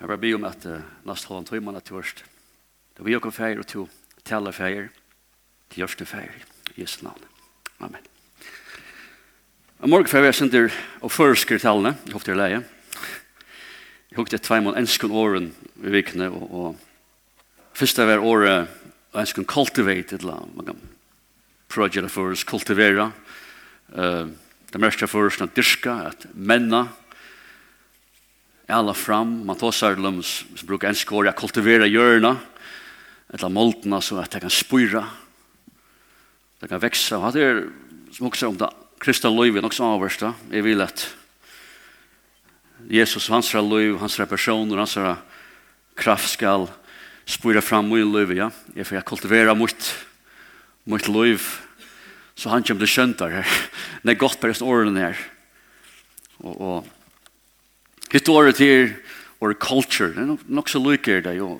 Jeg 0.00 0.08
bare 0.10 0.18
be 0.18 0.32
om 0.34 0.44
at 0.48 0.64
uh, 0.66 0.80
nast 1.06 1.28
halvann 1.28 1.46
tog 1.46 1.62
man 1.62 1.76
at 1.78 1.86
tørst. 1.86 2.24
Det 2.96 3.04
var 3.04 3.10
Jakob 3.14 3.34
feir 3.34 3.60
og 3.62 3.66
to 3.70 3.84
tala 4.26 4.50
feir 4.50 4.88
til 5.70 5.84
Jørsten 5.84 6.06
feir. 6.06 6.34
I 6.74 6.82
Jesu 6.82 7.04
navn. 7.06 7.22
Amen. 7.78 8.02
Og 9.78 9.88
morgen 9.88 10.10
feir 10.10 10.26
jeg 10.26 10.34
sender 10.34 10.74
og 11.00 11.12
førsker 11.14 11.62
talene. 11.62 11.94
Jeg 12.06 12.16
håper 12.16 12.26
det 12.26 12.34
er 12.34 12.40
leie. 12.40 12.62
Jeg 14.10 14.18
håper 14.18 14.34
det 14.34 14.40
er 14.40 14.46
tveimål 14.48 14.80
enskun 14.82 15.14
åren 15.14 15.48
i 15.82 15.94
vikene 15.94 16.30
og, 16.30 16.44
og 16.50 17.78
første 17.78 18.06
hver 18.08 18.22
året 18.22 18.74
og 19.12 19.20
enskun 19.22 19.46
cultivate 19.46 20.16
et 20.16 20.26
eller 20.26 20.40
annet. 20.40 20.56
Man 20.58 20.70
kan 20.72 20.82
prøve 21.70 21.88
å 21.90 21.94
gjøre 21.94 22.10
for 22.10 22.34
oss 22.34 22.46
kultivere. 22.46 23.12
Uh, 23.94 24.26
det 24.74 24.82
mørste 24.82 25.06
for 25.06 25.30
oss 25.30 25.38
at 25.38 25.54
dyrka, 25.54 26.00
at 26.10 26.26
menna, 26.34 26.88
alla 28.72 28.94
fram. 28.94 29.46
Man 29.46 29.56
tar 29.56 29.60
tåsar 29.68 29.96
lums, 29.96 30.44
så 30.56 30.66
brukar 30.66 30.88
en 30.88 30.94
skåra 30.94 31.32
kultivera 31.32 31.86
hjörna, 31.86 32.36
eller 33.28 33.48
moltna 33.48 34.00
så 34.00 34.18
att 34.18 34.30
det 34.30 34.40
kan 34.40 34.50
spyra. 34.50 35.06
Det 36.60 36.68
kan 36.68 36.80
växa. 36.80 37.18
Och 37.18 37.32
det 37.32 37.42
är 37.42 37.68
som 38.12 38.26
också 38.26 38.48
om 38.48 38.56
det 38.56 38.70
kristna 38.98 39.30
livet, 39.30 39.64
också 39.64 39.84
avvärsta. 39.84 40.34
Jag 40.50 40.62
vill 40.62 40.80
att 40.80 41.16
Jesus, 42.88 43.28
hans 43.28 43.54
liv, 43.54 43.96
hans 43.96 44.16
personer, 44.16 44.76
hans 44.76 44.98
kraft 45.94 46.30
skal 46.30 46.68
spyra 47.24 47.60
fram 47.60 47.88
min 47.88 48.12
liv, 48.12 48.32
ja. 48.32 48.50
Jeg 48.74 48.86
får 48.86 49.00
kultivera 49.00 49.54
mot 49.54 49.94
mot 50.84 51.08
liv, 51.08 51.40
så 52.34 52.50
han 52.52 52.62
kommer 52.62 52.84
til 52.84 52.92
skjøntar 52.92 53.32
her. 53.32 53.52
Det 54.02 54.12
er 54.12 54.20
godt 54.20 54.40
på 54.40 54.50
årene 54.66 55.00
her. 55.00 55.20
Og, 56.44 56.60
og 56.60 56.88
Hitt 58.12 58.28
året 58.28 58.60
her, 58.62 58.92
or 59.40 59.54
culture, 59.54 60.12
det 60.14 60.22
er 60.24 60.36
nok 60.56 60.70
så 60.70 60.80
lykker 60.80 61.24
det 61.24 61.36
jo. 61.38 61.56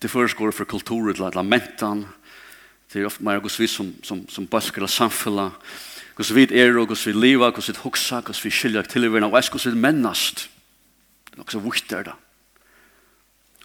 Det 0.00 0.10
føreskår 0.10 0.52
for 0.54 0.68
kulturet, 0.68 1.16
til 1.16 1.36
lamentan, 1.36 2.04
det 2.90 3.00
er 3.00 3.06
ofte 3.06 3.24
mer 3.24 3.40
hos 3.42 3.58
vi 3.60 3.68
som, 3.70 3.92
som, 4.02 4.24
som 4.28 4.48
balker 4.50 4.82
av 4.82 4.90
samfunnet, 4.90 5.54
hos 6.18 6.32
vi 6.34 6.48
er 6.58 6.74
og 6.76 6.90
hos 6.90 7.06
vi 7.06 7.14
liva, 7.14 7.52
hos 7.54 7.70
vi 7.70 7.76
hoksa, 7.78 8.20
hos 8.26 8.42
vi 8.44 8.52
skilja 8.52 8.82
til 8.84 9.06
i 9.06 9.12
verden, 9.12 9.30
og 9.30 9.38
hos 9.38 9.68
vi 9.68 9.78
mennast. 9.78 10.48
Det 11.28 11.38
er 11.38 11.42
nok 11.44 11.54
så 11.54 11.62
vitt 11.62 11.86
der 11.92 12.10
da. 12.10 12.16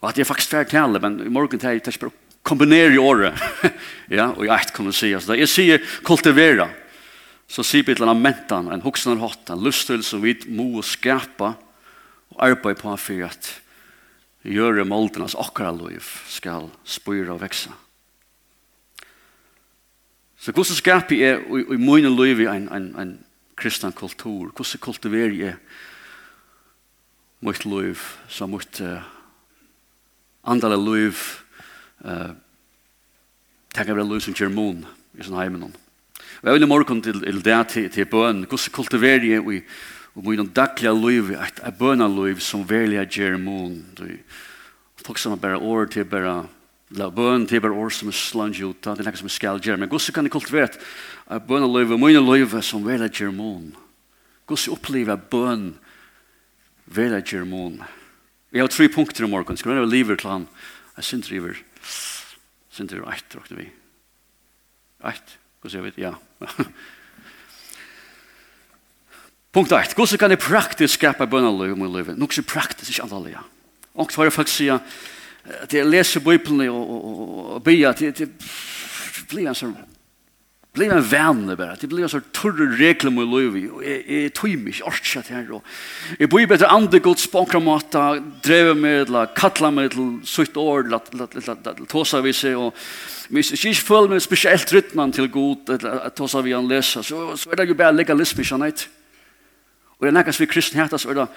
Og 0.02 0.10
at 0.10 0.16
det 0.16 0.24
er 0.24 0.30
faktisk 0.30 0.54
færre 0.54 0.70
tale, 0.70 1.02
men 1.02 1.20
i 1.26 1.34
morgen 1.34 1.60
tar 1.60 1.76
jeg 1.76 1.84
bare 2.00 2.14
kombinere 2.46 2.94
i 2.94 3.02
året, 3.02 3.34
ja, 4.14 4.30
og 4.30 4.46
jeg 4.46 4.74
kan 4.76 4.94
si, 4.94 5.12
altså, 5.18 5.34
jeg 5.34 5.50
sier 5.50 5.82
kultivera, 6.06 6.70
kultivera, 6.70 6.85
så 7.48 7.64
sier 7.64 7.86
Bibelen 7.86 8.10
om 8.10 8.22
mentan, 8.22 8.72
en 8.74 8.82
hoksen 8.82 9.16
har 9.16 9.30
hatt, 9.30 9.50
en 9.50 9.62
lusttil 9.64 10.04
som 10.04 10.24
vi 10.24 10.34
må 10.50 10.82
skapa 10.82 11.54
og 12.34 12.42
arbeid 12.42 12.82
på 12.82 12.96
for 12.98 13.28
at 13.28 13.52
gjøre 14.46 14.86
måltenes 14.86 15.38
akkurat 15.38 15.78
liv 15.78 16.06
skal 16.30 16.70
spyra 16.86 17.36
og 17.36 17.42
vekse. 17.42 17.72
Så 20.38 20.54
hvordan 20.54 20.78
skaper 20.78 21.18
jeg 21.18 21.42
i, 21.42 21.62
i 21.74 21.78
mine 21.82 22.12
liv 22.14 22.44
en, 22.46 22.68
en, 22.70 22.92
en 23.02 23.14
kristen 23.58 23.94
kultur? 23.94 24.52
Hvordan 24.52 24.82
kultiverer 24.82 25.34
jeg 25.34 25.56
mitt 27.46 27.66
liv 27.66 28.02
som 28.30 28.54
mitt 28.54 28.82
uh, 28.82 29.02
andale 30.44 30.78
liv 30.82 31.18
uh, 32.06 32.34
tenker 33.74 33.98
jeg 33.98 34.06
liv 34.06 34.22
som 34.22 34.38
kjer 34.38 34.54
mån 34.54 34.86
i 35.18 35.26
sånne 35.26 35.42
heimen 35.42 35.68
om? 35.70 35.74
Og 36.46 36.52
jeg 36.52 36.60
vil 36.60 36.64
i 36.68 36.70
morgen 36.70 37.00
til, 37.02 37.24
til 37.26 37.40
det 37.42 37.62
til, 37.74 37.86
til 37.90 38.06
bøn. 38.06 38.44
Hvordan 38.46 38.74
kultiverer 38.76 39.24
jeg 39.26 39.42
i 39.50 39.62
og 40.16 40.24
må 40.24 40.32
innom 40.36 40.52
daglige 40.54 40.92
liv, 40.94 41.32
et, 41.34 41.58
et 41.66 41.76
bønaliv 41.76 42.38
som 42.40 42.62
velja 42.70 43.02
gjør 43.10 43.40
mån. 43.42 43.80
Folk 45.02 45.18
som 45.18 45.34
har 45.34 45.42
bare 45.42 45.58
år 45.58 45.90
til 45.92 46.06
bare 46.08 46.36
la 46.96 47.08
bøn, 47.10 47.48
til 47.50 47.64
bare 47.66 47.74
år 47.74 47.90
som 47.92 48.12
er 48.12 48.16
slange 48.16 48.62
ut, 48.62 48.78
det 48.78 48.94
er 48.94 49.10
noe 49.10 49.20
som 49.20 49.28
er 49.28 49.34
skal 49.34 49.60
gjøre. 49.60 49.80
Men 49.82 49.90
hvordan 49.90 50.16
kan 50.16 50.30
jeg 50.30 50.36
kultivere 50.36 50.70
et, 50.70 50.78
et 51.34 51.48
bønaliv 51.50 51.96
og 51.98 52.04
mine 52.06 52.22
liv 52.30 52.54
som 52.62 52.86
velja 52.86 53.10
gjør 53.10 53.34
mån? 53.36 53.72
Hvordan 54.46 54.78
opplever 54.78 55.16
jeg 55.18 55.30
bøn 55.34 55.70
velja 56.86 57.24
gjør 57.26 57.48
mån? 57.50 57.80
Vi 58.54 58.62
har 58.62 58.70
tre 58.70 58.88
punkter 58.94 59.26
i 59.26 59.32
morgen. 59.34 59.58
Skal 59.58 59.74
vi 59.74 59.82
være 59.82 59.96
livet 59.98 60.22
til 60.22 60.30
han? 60.30 60.46
Jeg 60.96 61.10
syndriver. 61.10 61.58
Syndriver 62.70 63.10
eit, 63.12 63.26
tror 63.34 63.50
vi. 63.50 63.66
Eit. 65.02 65.18
Eit. 65.18 65.42
Hva 65.66 65.72
sier 65.74 65.82
vi? 65.82 65.96
Ja. 65.98 66.12
Punkt 69.56 69.72
8. 69.74 69.96
Hvordan 69.98 70.20
kan 70.22 70.34
jeg 70.36 70.42
praktisk 70.44 71.00
skapa 71.00 71.26
bønneløy 71.26 71.72
om 71.74 71.86
i 71.88 71.90
livet? 71.90 72.20
Noe 72.22 72.36
som 72.36 72.46
praktisk, 72.46 72.92
ikke 72.92 73.08
alle 73.08 73.32
løy. 73.32 73.40
Og 73.98 74.14
for 74.14 74.30
folk 74.36 74.52
sier, 74.52 74.78
at 75.64 75.74
jeg 75.74 75.88
leser 75.90 76.22
Bibelen 76.22 76.68
og, 76.70 76.78
og, 76.78 77.02
og, 77.10 77.16
og, 77.24 77.50
og 77.56 77.64
bia, 77.66 77.96
at 77.96 78.04
jeg 78.04 78.30
blir 79.32 79.50
en 79.50 79.58
sånn 79.58 79.74
blir 80.76 80.92
en 80.92 81.04
vänne 81.04 81.56
bara. 81.56 81.76
Det 81.76 81.88
blir 81.88 82.04
en 82.04 82.10
sorts 82.10 82.28
turre 82.32 82.68
regler 82.78 83.12
med 83.12 83.28
liv. 83.28 83.72
Och 83.72 83.84
jag, 83.84 84.24
jag 84.24 84.34
tog 84.34 84.50
mig 84.50 84.68
inte 84.68 84.84
orkat 84.84 85.28
här. 85.28 85.52
Och 85.52 85.64
jag 86.20 86.30
bor 86.30 86.40
ju 86.40 86.48
bättre 86.48 86.68
andra 86.68 87.00
gott 87.00 87.20
spånkramata, 87.20 88.20
drev 88.44 88.78
mig 88.78 89.06
till 89.06 89.16
att 89.16 89.36
kalla 89.36 89.72
mig 89.72 89.90
till 89.90 90.20
sutt 90.24 90.58
år, 90.58 91.00
till 91.76 91.86
tåsa 91.86 92.22
vid 92.22 92.36
sig. 92.36 92.56
Och 92.56 92.76
hvis 93.30 93.52
jeg 93.52 93.74
ikke 93.74 93.88
føler 93.88 94.12
meg 94.14 94.22
spesielt 94.22 94.74
rytmen 94.74 95.12
til 95.12 95.30
god, 95.32 95.70
at 96.06 96.14
tåsa 96.14 96.44
vi 96.46 96.54
han 96.54 96.68
leser, 96.70 97.02
så, 97.02 97.34
så 97.38 97.50
er 97.50 97.62
det 97.62 97.70
jo 97.72 97.78
bare 97.78 97.96
legalisme, 97.96 98.46
skjønnhet. 98.46 98.86
Og 99.98 100.06
det 100.06 100.12
er 100.12 100.18
nekkast 100.20 100.44
vi 100.44 100.48
kristne 100.50 100.84
heter, 100.84 101.02
så 101.02 101.10
er 101.10 101.18
det 101.18 101.28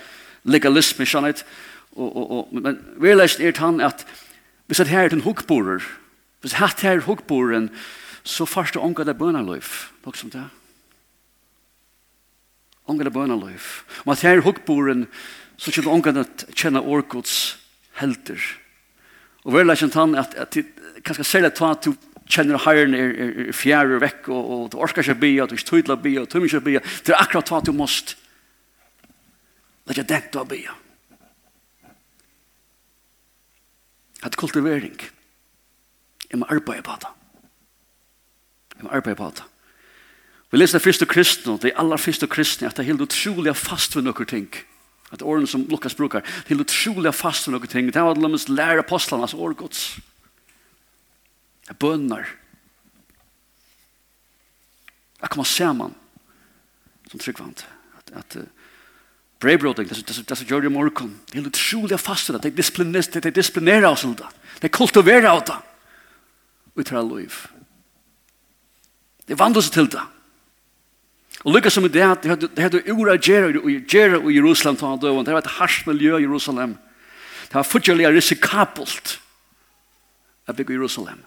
legalisme, 0.45 1.07
skjønnhet. 1.09 1.45
Og, 1.97 2.11
og, 2.11 2.27
og, 2.31 2.51
men 2.53 2.77
vi 3.01 3.15
leser 3.15 3.49
er 3.49 3.61
han 3.63 3.81
at 3.81 4.05
hvis 4.69 4.83
det 4.83 4.91
her 4.93 5.09
er 5.09 5.17
en 5.17 5.25
hukkborer, 5.25 5.85
hvis 6.43 6.53
det 6.53 6.61
her 6.61 6.99
er 6.99 7.07
hukkboren, 7.07 7.71
så 8.29 8.45
først 8.45 8.77
du 8.77 8.83
ångar 8.85 9.07
det 9.09 9.17
bønnerløyf. 9.17 9.89
Takk 10.05 10.19
som 10.21 10.33
det. 10.33 10.45
Ångar 12.89 13.09
det 13.09 13.15
bønnerløyf. 13.15 13.71
Og 14.05 14.13
at 14.13 14.25
her 14.27 14.41
i 14.41 14.45
hukkboren, 14.45 15.07
så 15.57 15.73
kjenner 15.73 15.95
ångar 15.95 16.17
det 16.19 16.27
kjenner 16.53 16.85
årgods 16.85 17.57
helter. 18.03 18.43
Og 19.49 19.57
vel 19.57 19.73
er 19.73 19.81
kjent 19.81 19.97
han 19.97 20.19
at, 20.21 20.37
at 20.37 20.61
kanskje 21.07 21.25
særlig 21.25 21.55
ta 21.57 21.73
at 21.73 21.89
du 21.89 21.95
kjenner 22.29 22.61
herren 22.61 22.93
er, 22.95 23.15
er, 23.17 23.35
er 23.49 23.57
fjerde 23.57 24.01
vekk, 24.05 24.29
og, 24.29 24.53
og 24.53 24.65
du 24.73 24.79
orkar 24.85 25.07
ikke 25.07 25.21
bia, 25.25 25.49
du 25.49 25.57
ikke 25.57 25.71
tydla 25.71 25.97
bia, 25.97 26.25
du 26.25 26.29
tømmer 26.29 26.51
ikke 26.51 26.67
bia, 26.69 26.83
det 26.85 27.15
er 27.15 27.23
akkurat 27.23 27.49
ta 27.49 27.63
at 27.63 27.69
du 27.71 27.73
måst. 27.73 28.19
lage 29.89 30.03
er 30.03 30.03
ikke 30.03 30.13
dent 30.13 30.35
du 30.37 30.45
bia. 30.53 30.77
At 34.27 34.37
kultivering. 34.37 34.99
Jeg 36.29 36.43
må 36.43 36.45
arbeide 36.53 36.85
på 36.85 36.99
det. 37.01 37.18
Jeg 38.79 38.87
må 38.87 38.91
arbeide 38.95 39.19
på 39.19 39.31
det. 39.37 39.45
Vi 40.51 40.59
leser 40.59 40.79
det 40.79 40.85
første 40.87 41.07
kristne, 41.07 41.59
det 41.61 41.75
aller 41.77 42.01
første 42.01 42.27
kristne, 42.27 42.69
at 42.71 42.77
det 42.77 42.85
er 42.85 42.93
helt 42.93 43.05
utrolig 43.05 43.53
fast 43.57 43.97
ved 43.97 44.07
noen 44.07 44.29
ting. 44.29 44.49
At 45.13 45.23
årene 45.23 45.49
som 45.49 45.67
Lukas 45.69 45.97
brukar, 45.97 46.21
det 46.21 46.47
er 46.47 46.55
helt 46.55 46.69
utrolig 46.69 47.13
fast 47.15 47.49
ved 47.49 47.57
noen 47.57 47.69
ting. 47.69 47.91
Det 47.93 48.03
var 48.03 48.15
det 48.15 48.23
lømmes 48.23 48.49
lære 48.49 48.85
apostlene, 48.85 49.27
altså 49.27 49.37
årgods. 49.37 49.99
Det 51.67 51.75
er 51.75 51.81
bønner. 51.81 52.31
Det 55.21 55.31
kommer 55.31 55.45
sammen, 55.45 55.95
som 57.11 57.21
tryggvant. 57.21 57.67
At, 57.99 58.13
at 58.17 58.37
uh, 58.41 58.47
brevbråding, 59.41 59.89
det 59.91 60.31
er 60.31 60.35
som 60.35 60.47
gjør 60.47 60.65
det 60.65 60.71
i 60.71 60.73
morgen. 60.73 61.21
Det 61.27 61.35
er 61.35 61.43
helt 61.43 61.53
utrolig 61.53 62.01
fast 62.01 62.33
ved 62.33 62.39
det. 62.39 62.57
Det 62.57 63.27
er 63.27 63.31
displinerer 63.37 63.91
oss 63.91 64.07
til 64.07 64.17
det. 64.17 64.33
Det 64.63 64.71
er 64.71 64.77
kultiverer 64.79 65.31
oss 65.31 65.45
til 65.45 65.55
det. 65.55 65.63
Vi 66.79 66.85
tar 66.85 67.03
liv. 67.03 67.58
Det 69.29 69.39
vant 69.39 69.57
oss 69.61 69.71
til 69.71 69.89
det. 69.93 70.03
Og 71.45 71.55
lykkes 71.55 71.77
som 71.77 71.87
i 71.87 71.93
det, 71.93 72.07
det 72.25 72.65
hadde 72.65 72.83
ura 72.91 73.15
gjerra 73.15 73.63
i 73.63 74.35
Jerusalem. 74.35 74.79
Det 75.01 75.35
var 75.35 75.43
et 75.43 75.57
harsne 75.59 75.93
miljø 75.93 76.19
i 76.19 76.25
Jerusalem. 76.25 76.75
Det 77.49 77.55
var 77.55 77.69
fortjellig 77.69 78.09
risikabelt 78.13 79.19
å 80.49 80.55
bygge 80.57 80.75
Jerusalem. 80.75 81.21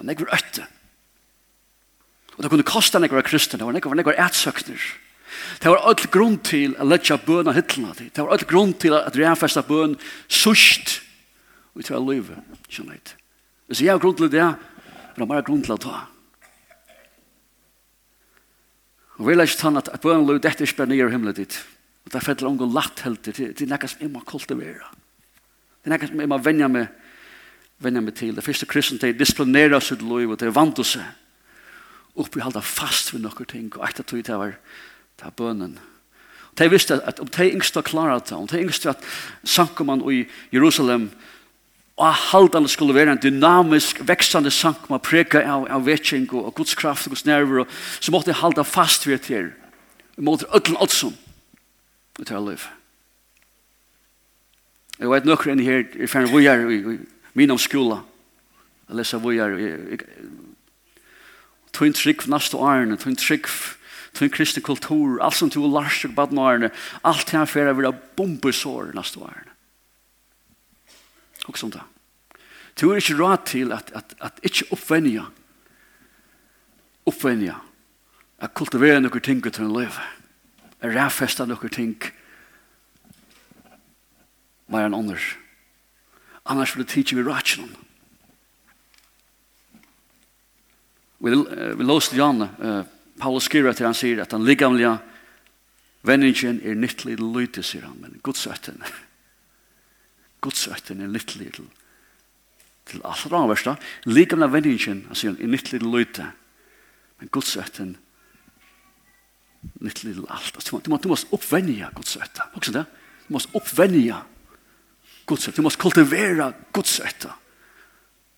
Og 0.00 0.08
nek 0.08 0.24
øtte. 0.26 0.66
Og 2.36 2.42
det 2.42 2.50
kunne 2.50 2.66
kosta 2.66 2.98
nek 2.98 3.14
var 3.14 3.26
kristen. 3.26 3.60
Det 3.60 3.68
var 3.68 3.76
nek 3.76 3.86
var 3.86 4.00
nek 4.00 4.12
ætsøkner. 4.12 4.82
Det 5.62 5.70
var 5.70 5.84
alt 5.88 6.08
grunn 6.12 6.38
til 6.44 6.74
å 6.80 6.86
letja 6.88 7.16
bøn 7.20 7.48
av 7.48 7.56
hittlena. 7.56 7.94
Det 7.96 8.18
var 8.18 8.34
alt 8.34 8.48
grunn 8.50 8.74
til 8.74 8.96
at 8.98 9.16
reanfesta 9.16 9.62
bøn 9.66 9.94
sust 10.28 10.98
ut 11.78 11.86
fra 11.86 12.00
livet. 12.02 12.40
Skjønnet. 12.72 13.14
Hvis 13.70 13.84
jeg 13.84 13.94
har 13.94 14.02
grunn 14.02 14.18
til 14.18 14.32
det, 14.32 14.42
var 14.42 15.22
det 15.22 15.28
bare 15.30 15.46
grunn 15.46 15.62
til 15.64 15.76
å 15.76 15.80
ta. 15.80 16.00
Og 19.22 19.28
vi 19.28 19.36
lærte 19.36 19.54
sånn 19.54 19.78
at 19.78 19.86
bøn 20.02 20.24
løy, 20.26 20.40
dette 20.42 20.64
er 20.64 20.66
ikke 20.66 20.88
nye 20.90 21.06
himmelen 21.06 21.36
ditt. 21.36 21.54
Og 22.02 22.10
det 22.10 22.18
er 22.18 22.24
fett 22.26 22.40
langt 22.42 22.64
og 22.64 22.72
latt 22.74 23.04
helt 23.06 23.22
til. 23.22 23.52
Det 23.54 23.62
er 23.62 23.70
noe 23.70 23.90
som 23.90 24.00
jeg 24.02 24.10
må 24.10 24.22
kultivere. 24.26 24.88
Det 25.78 25.86
er 25.86 25.94
noe 25.94 26.08
som 26.10 26.22
jeg 26.24 26.30
må 26.32 26.38
vennja 26.42 26.66
meg, 26.66 26.88
vende 27.78 28.02
meg 28.02 28.16
til. 28.18 28.34
Det 28.34 28.42
første 28.42 28.66
kristne, 28.66 28.98
de 28.98 29.12
displinerer 29.14 29.78
sitt 29.78 30.02
liv 30.02 30.34
og 30.34 30.40
de 30.42 30.50
vant 30.50 30.82
seg. 30.82 31.06
Oppi 32.18 32.42
halda 32.42 32.64
fast 32.66 33.12
ved 33.14 33.22
noen 33.22 33.46
ting, 33.46 33.70
og 33.78 33.86
etter 33.86 34.02
tog 34.02 34.26
det 34.26 34.40
var, 34.42 34.56
det 34.58 35.28
var 35.28 35.38
bønnen. 35.38 35.78
Og 36.50 36.58
de 36.58 36.68
visste 36.74 36.98
at 36.98 37.22
om 37.22 37.30
de 37.30 37.46
yngste 37.54 37.86
klarer 37.86 38.18
det, 38.26 38.34
om 38.34 38.50
de 38.50 38.58
yngste 38.66 38.90
at 38.90 39.06
sanker 39.46 39.86
man 39.86 40.02
i 40.10 40.24
Jerusalem, 40.50 41.12
Og 41.96 42.14
haldan 42.14 42.68
skulle 42.68 42.94
være 42.94 43.12
en 43.12 43.22
dynamisk, 43.22 44.00
veksande 44.08 44.50
sank 44.50 44.88
med 44.90 45.02
preka 45.04 45.42
av, 45.44 45.66
av 45.70 45.84
vetsing 45.86 46.24
og, 46.32 46.46
og 46.48 46.54
Guds 46.54 46.74
kraft 46.74 47.06
og 47.06 47.12
Guds 47.12 47.26
nerver, 47.28 47.64
og, 47.64 47.74
så 48.00 48.12
måtte 48.14 48.32
jeg 48.32 48.40
halda 48.40 48.62
fast 48.62 49.06
ved 49.06 49.28
her, 49.28 49.52
Jeg 50.16 50.24
måtte 50.24 50.46
ødelen 50.54 50.76
åtsom 50.76 51.14
ut 52.20 52.30
av 52.30 52.48
liv. 52.48 52.64
Jeg 54.98 55.10
vet 55.10 55.24
nok 55.24 55.46
enn 55.46 55.60
her, 55.60 55.84
jeg 55.98 56.08
fann 56.10 56.28
vujar 56.30 56.60
er 56.60 56.70
i 56.70 56.98
min 57.34 57.50
om 57.50 57.58
skola. 57.58 58.02
Jeg 58.88 58.96
leser 58.96 59.18
vi 59.18 59.38
er, 59.40 60.04
tog 61.72 61.86
en 61.86 61.96
trygg 61.96 62.22
for 62.22 62.30
nast 62.30 62.54
årene, 62.54 62.96
tog 62.96 63.08
en 63.10 63.16
trygg 63.16 63.48
tøyn 64.12 64.32
kristne 64.32 64.62
kultur, 64.64 65.20
alt 65.24 65.38
som 65.38 65.50
tog 65.50 65.70
lars 65.72 66.02
og 66.04 66.14
badnårene, 66.16 66.70
alt 67.08 67.32
her 67.32 67.48
fyrir 67.48 67.72
å 67.72 67.78
være 67.78 67.94
bombesår 68.18 68.92
nast 68.96 69.16
årene. 69.16 69.51
Og 71.48 71.58
som 71.58 71.72
da. 71.74 71.84
Du 72.80 72.90
er 72.90 73.00
ikke 73.00 73.18
råd 73.18 73.46
til 73.46 73.72
at, 73.72 73.90
at, 73.94 74.14
at 74.20 74.40
ikke 74.42 74.70
oppvenja, 74.72 75.26
oppvenja, 77.06 77.58
at 78.42 78.54
kultivera 78.54 79.00
noen 79.02 79.22
ting 79.22 79.42
til 79.44 79.66
en 79.66 79.76
liv, 79.76 79.98
at 80.80 80.94
rævfesta 80.94 81.46
noen 81.46 81.72
ting, 81.74 81.96
mer 84.72 84.88
enn 84.88 84.96
annars. 84.96 85.34
Annars 86.48 86.72
vil 86.74 86.86
det 86.86 86.94
tidsje 86.94 87.18
vi 87.18 87.26
rådsjonen. 87.26 87.76
Vi, 91.22 91.30
vi 91.78 91.84
låser 91.86 92.16
Jan, 92.18 92.42
uh, 92.42 92.82
Paulus 93.20 93.46
skriver 93.46 93.76
til 93.76 93.86
han 93.86 93.94
sier 93.94 94.24
at 94.24 94.32
han 94.34 94.42
liggamlige 94.42 94.96
vendingen 96.02 96.58
er 96.66 96.74
nyttelig 96.74 97.20
lyte, 97.20 97.62
sier 97.62 97.86
han, 97.86 98.00
men 98.02 98.18
godsøtten 98.26 98.82
godsøtten 100.42 101.02
er 101.02 101.10
litt 101.12 101.36
little 101.38 101.68
til 102.90 103.02
alt 103.06 103.28
det 103.30 103.42
verste. 103.52 103.76
Likamna 104.10 104.48
vendingen, 104.50 105.04
han 105.08 105.18
sier, 105.18 105.36
er 105.38 105.50
litt 105.50 105.70
little 105.72 105.90
løyte. 105.92 106.26
Men 107.20 107.30
godsøtten 107.34 107.94
litt 109.84 110.02
little 110.02 110.26
alt. 110.32 110.58
Du 110.58 110.74
må, 110.74 110.80
du 110.82 110.90
må, 110.90 110.98
du 110.98 111.08
må 111.12 111.18
oppvenja 111.36 111.92
godsøtten. 111.94 112.50
Hva 112.54 112.74
det? 112.78 112.84
Du 113.28 113.36
må 113.36 113.42
oppvenja 113.58 114.24
godsøtten. 115.30 115.62
Du 115.62 115.68
må 115.68 115.74
kultivera 115.78 116.50
godsøtten 116.74 117.38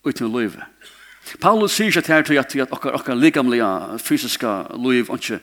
uten 0.05 0.29
løyve. 0.29 0.69
Paulus 1.41 1.73
sier 1.73 1.89
ikke 1.89 2.03
til 2.05 2.15
her 2.37 2.45
til 2.45 2.61
at 2.61 2.73
okkar, 2.77 2.99
okkar 2.99 3.17
likamlige 3.17 3.67
fysiska 4.05 4.51
løyv, 4.77 5.09
ikke 5.17 5.41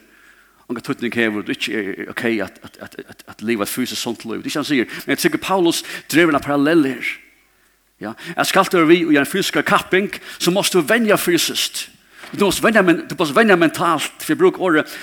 Anka 0.71 0.81
tutning 0.85 1.12
hever, 1.15 1.41
det 1.44 1.57
er 1.57 1.59
ikke 1.59 2.09
ok 2.13 2.23
at, 2.25 2.59
at, 2.63 2.77
at, 2.79 2.95
at, 3.09 3.23
at 3.27 3.41
livet 3.44 3.68
fysisk 3.68 4.01
sånt 4.01 4.23
liv. 4.23 4.39
Det 4.39 4.45
er 4.45 4.51
ikke 4.53 4.62
han 4.62 4.68
sier. 4.69 4.91
Men 5.03 5.18
jeg 5.18 5.23
tykker 5.25 5.41
Paulus 5.44 5.81
drever 6.12 6.31
en 6.31 6.44
parallell 6.44 6.85
her. 6.88 7.07
Ja? 8.00 8.13
Jeg 8.38 8.45
skal 8.47 8.69
til 8.71 8.88
vi 8.88 9.01
og 9.03 9.12
gjøre 9.12 9.25
en 9.25 9.31
fysisk 9.33 9.57
kapping, 9.68 10.07
så 10.39 10.51
måste 10.56 10.79
du 10.79 10.88
vennja 10.88 11.18
fysiskt. 11.19 11.89
Du 12.31 12.45
måste 12.45 12.63
vänja, 12.63 12.81
du 12.81 13.15
måste 13.19 13.35
vennja 13.35 13.57
mentalt, 13.59 14.13
for 14.23 14.31
jeg 14.31 14.39
bruker 14.39 14.62
året. 14.62 14.94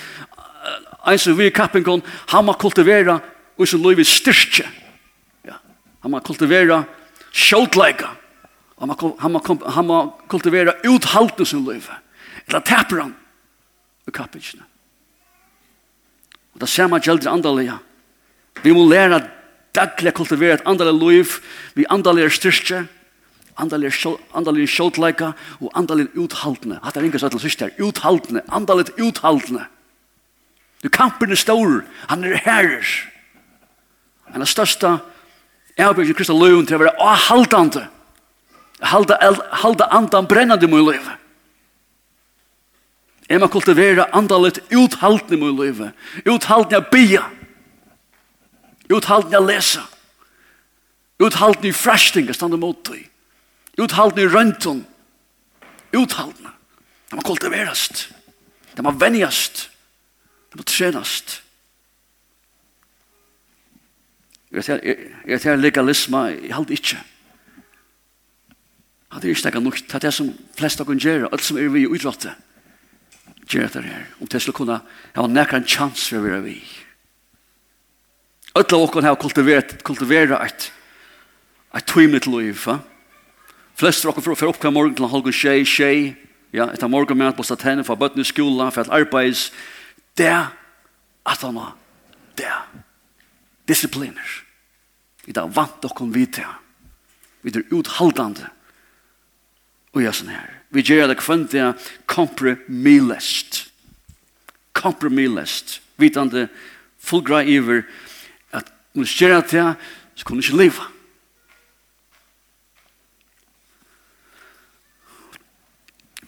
En 1.07 1.21
som 1.21 1.37
vi 1.37 1.45
i 1.45 1.53
kappingen, 1.53 2.01
han 2.33 2.45
må 2.45 2.55
kultivera 2.57 3.19
og 3.57 3.67
så 3.67 3.77
liv 3.77 4.01
i 4.01 4.07
styrke. 4.07 4.65
Ja? 5.45 5.59
Han 6.01 6.15
må 6.15 6.23
kultivera 6.25 6.81
sjåtleika. 7.31 8.09
Han 8.79 8.89
må, 8.89 9.13
han 9.19 9.31
må, 9.31 9.43
han 9.69 9.85
må 9.85 9.99
kultivera 10.31 10.73
uthalten 10.87 11.45
sin 11.45 11.61
liv. 11.67 11.85
Eller 12.47 12.65
tapper 12.65 13.03
han 13.03 13.13
i 14.07 14.15
kappingene. 14.15 14.68
Og 16.59 16.65
det 16.65 16.73
samme 16.73 16.99
gjelder 16.99 17.31
andalega. 17.31 17.77
Vi 18.63 18.73
må 18.75 18.83
lære 18.89 19.21
daglig 19.75 20.11
kultivere 20.13 20.57
et 20.57 20.65
andalig 20.67 20.93
liv, 20.99 21.35
vi 21.73 21.85
andalig 21.89 22.25
er 22.25 22.33
styrke, 22.35 22.81
andalig 23.55 23.87
er 23.87 24.67
sjåtleika 24.67 25.31
og 25.61 25.71
andalig 25.79 26.09
er 26.09 26.19
uthaldne. 26.19 26.81
Hatt 26.83 26.97
er 26.97 27.07
ingen 27.07 27.19
søttel 27.21 27.39
syster, 27.39 27.71
uthaldne, 27.79 28.43
andalig 28.51 28.89
er 28.89 29.07
uthaldne. 29.07 29.69
Du 30.83 30.89
kampen 30.89 31.31
er 31.31 31.39
stor, 31.39 31.79
han 32.09 32.23
er 32.27 32.35
herres. 32.43 32.91
Han 34.33 34.43
er 34.43 34.51
største 34.51 34.97
erbyggen 35.79 36.15
Kristi 36.15 36.35
løven 36.35 36.67
til 36.67 36.75
å 36.75 36.83
være 36.83 36.97
avhaltende. 36.99 37.87
Halda, 38.83 39.15
halda 39.63 39.87
andan 39.95 40.27
brennande 40.27 40.67
i 40.67 40.71
min 40.71 40.83
livet. 40.83 41.15
Jeg 43.29 43.39
må 43.39 43.47
kultivere 43.47 44.07
andalet 44.15 44.57
uthaltende 44.73 45.37
i 45.37 45.41
min 45.41 45.59
liv. 45.59 45.83
Uthaltende 46.25 46.81
å 46.81 46.89
bia. 46.89 47.27
Uthaltende 48.89 49.37
å 49.37 49.45
lesa. 49.45 49.83
Uthaltende 51.21 51.69
i 51.69 51.75
frashtinga 51.75 52.33
stande 52.33 52.57
mot 52.57 52.81
deg. 52.89 53.03
Uthaltende 53.77 54.25
i 54.25 54.31
røntun. 54.33 54.81
Uthaltende. 55.93 56.55
Det 57.09 57.19
må 57.19 57.25
kultiverast. 57.25 58.07
Det 58.73 58.85
må 58.85 58.95
venjast. 58.97 59.67
Det 60.49 60.57
må 60.57 60.65
trenast. 60.65 61.43
Jeg 64.49 65.41
tar 65.43 65.61
legalisme, 65.61 66.25
jeg 66.33 66.53
halte 66.57 66.73
ikke. 66.73 66.97
Det 69.09 69.29
er 69.29 69.49
ikke 69.49 69.61
noe, 69.61 69.77
det 69.77 69.97
er 69.97 70.05
det 70.07 70.13
som 70.13 70.29
flest 70.57 70.81
av 70.81 70.87
kun 70.89 71.01
gjøre. 71.01 71.29
alt 71.31 71.43
som 71.45 71.57
er 71.57 71.69
vi 71.69 71.85
i 71.85 71.89
utrattet 71.89 72.33
gjør 73.49 73.71
det 73.73 73.83
her. 73.85 74.05
Om 74.21 74.27
det 74.27 74.41
skulle 74.41 74.57
kunne 74.57 74.79
ha 75.15 75.27
nekker 75.27 75.59
en 75.59 75.67
chans 75.67 76.07
for 76.09 76.19
å 76.19 76.25
være 76.25 76.43
vi. 76.45 76.59
Øtla 78.57 78.79
åkken 78.81 79.05
har 79.05 79.17
kultivert, 79.21 79.77
kultiveret 79.85 80.37
et, 80.41 80.69
et 81.77 81.85
tøymet 81.89 82.27
liv. 82.27 82.57
Ja? 82.65 82.79
Flest 83.79 84.05
åkken 84.05 84.25
for 84.25 84.33
å 84.33 84.39
føre 84.39 84.53
opp 84.53 84.61
hver 84.63 84.73
morgen 84.75 84.95
til 84.97 85.07
halv 85.09 85.29
og 85.29 85.35
tjei, 85.35 85.61
tjei. 85.63 85.95
Ja, 86.51 86.65
etter 86.73 86.89
morgen 86.89 87.17
med 87.17 87.35
på 87.37 87.45
statene, 87.45 87.85
for 87.85 87.99
bøtten 87.99 88.23
i 88.23 88.27
skolen, 88.27 88.71
for 88.73 88.83
at 88.83 88.93
arbeids. 88.93 89.49
Det 90.17 90.27
er 90.27 90.49
at 91.29 91.45
han 91.45 91.59
har 91.61 91.75
det. 92.39 92.51
Disipliner. 93.69 94.31
Vi 95.25 95.35
er 95.37 95.51
vant 95.53 95.85
åkken 95.85 96.09
vidt 96.13 96.39
det. 96.39 96.47
Vi 97.45 97.53
er 97.53 97.69
uthaldende. 97.69 98.49
Og 99.93 100.01
jeg 100.01 100.09
er 100.09 100.17
sånn 100.17 100.33
her. 100.33 100.58
Vi 100.69 100.83
gjør 100.85 101.07
det 101.09 101.17
kvendt 101.17 101.51
det 101.51 101.73
kompromillest. 102.05 103.63
Kompromillest. 104.73 105.79
Vitande 105.97 106.47
fullgra 106.99 107.41
iver 107.43 107.83
at 108.51 108.69
om 108.95 109.03
du 109.03 109.09
gjør 109.09 109.41
det, 109.41 109.75
så 110.15 110.25
kan 110.25 110.37
du 110.37 110.43
ikke 110.43 110.57
leve. 110.57 110.87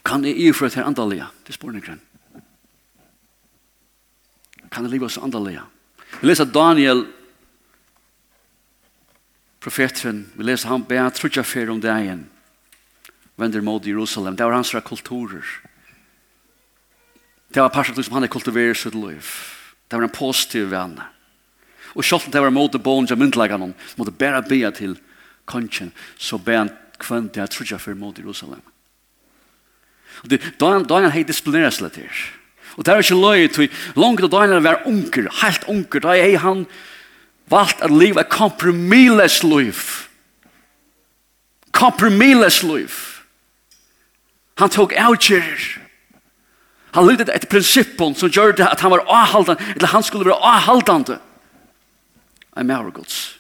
Kan 0.06 0.26
jeg 0.26 0.40
ifra 0.50 0.70
til 0.70 0.84
andalega? 0.84 1.30
Det 1.48 1.56
spør 1.56 1.78
jeg 1.78 1.86
grann. 1.86 2.02
Kan 4.72 4.84
jeg 4.84 4.92
leve 4.92 5.06
oss 5.06 5.20
andalega? 5.22 5.68
Vi 6.22 6.28
leser 6.28 6.50
Daniel 6.50 7.06
profeten, 9.62 10.26
vi 10.36 10.44
leser 10.44 10.72
han 10.72 10.84
bæra 10.84 11.12
trutja 11.14 11.44
fer 11.46 11.70
om 11.70 11.80
det 11.82 11.92
egen 11.94 12.26
vender 13.36 13.62
mot 13.62 13.86
Jerusalem. 13.86 14.36
Det 14.36 14.46
var 14.46 14.54
hans 14.54 14.76
kulturer. 14.86 15.46
Det 17.54 17.62
var 17.62 17.70
parstret 17.70 18.06
som 18.06 18.16
han 18.16 18.24
er 18.24 18.32
kultiverer 18.32 18.78
sitt 18.78 18.96
liv. 18.96 19.28
Det 19.88 19.98
var 19.98 20.08
en 20.08 20.16
positiv 20.16 20.70
venn. 20.72 21.00
Og 21.96 22.06
selv 22.06 22.26
om 22.26 22.32
det 22.32 22.42
var 22.42 22.54
mot 22.56 22.78
bånd 22.84 23.10
som 23.10 23.20
myndelagen 23.20 23.66
han 23.66 23.74
måtte 24.00 24.16
bare 24.16 24.44
be 24.48 24.62
til 24.72 24.96
kongen, 25.46 25.92
så 26.18 26.40
be 26.40 26.56
han 26.56 26.72
kvendt 27.02 27.36
det 27.36 27.42
jeg 27.42 27.50
trodde 27.56 27.80
for 27.80 27.98
mot 28.00 28.18
Jerusalem. 28.18 28.62
Og 30.24 30.30
det, 30.30 30.40
da 30.60 30.78
han 30.78 31.12
hei 31.12 31.26
disciplineres 31.28 31.82
litt 31.82 32.00
her. 32.00 32.24
Og 32.78 32.86
det 32.86 32.94
er 32.94 33.04
ikke 33.04 33.20
løy 33.20 33.48
til 33.52 33.72
langt 34.00 34.24
og 34.24 34.32
da 34.32 34.46
han 34.46 34.64
var 34.64 34.86
unger, 34.88 35.28
helt 35.42 35.68
unker, 35.68 36.04
da 36.04 36.16
er 36.16 36.38
han 36.40 36.66
valgt 37.52 37.84
at 37.84 37.92
liv 37.92 38.16
er 38.16 38.30
kompromissløs 38.32 39.42
liv. 39.44 39.82
Kompromissløs 41.76 42.64
liv. 42.64 43.11
Han 44.60 44.70
tok 44.70 44.94
avgjører. 44.98 45.68
Han 46.96 47.08
lydde 47.08 47.32
et 47.32 47.48
prinsipp 47.50 48.02
som 48.20 48.30
gjør 48.30 48.58
det 48.58 48.68
at 48.68 48.82
han 48.84 48.92
var 48.92 49.06
avhaldande, 49.08 49.64
eller 49.76 49.94
han 49.94 50.04
skulle 50.04 50.28
være 50.28 50.42
avhaldande. 50.44 51.20
Jeg 52.52 52.60
er 52.60 52.68
med 52.68 52.92
gods. 52.94 53.38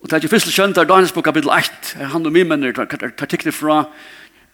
Og 0.00 0.08
det 0.08 0.12
er 0.12 0.22
ikke 0.22 0.34
først 0.34 0.50
skjønt 0.50 0.74
kjønner, 0.74 0.88
Daniels 0.88 1.14
på 1.14 1.22
kapittel 1.22 1.50
1, 1.50 1.94
han 2.12 2.26
og 2.26 2.34
min 2.34 2.48
menner 2.50 2.74
tar 2.74 3.30
tikkene 3.30 3.54
fra 3.54 3.84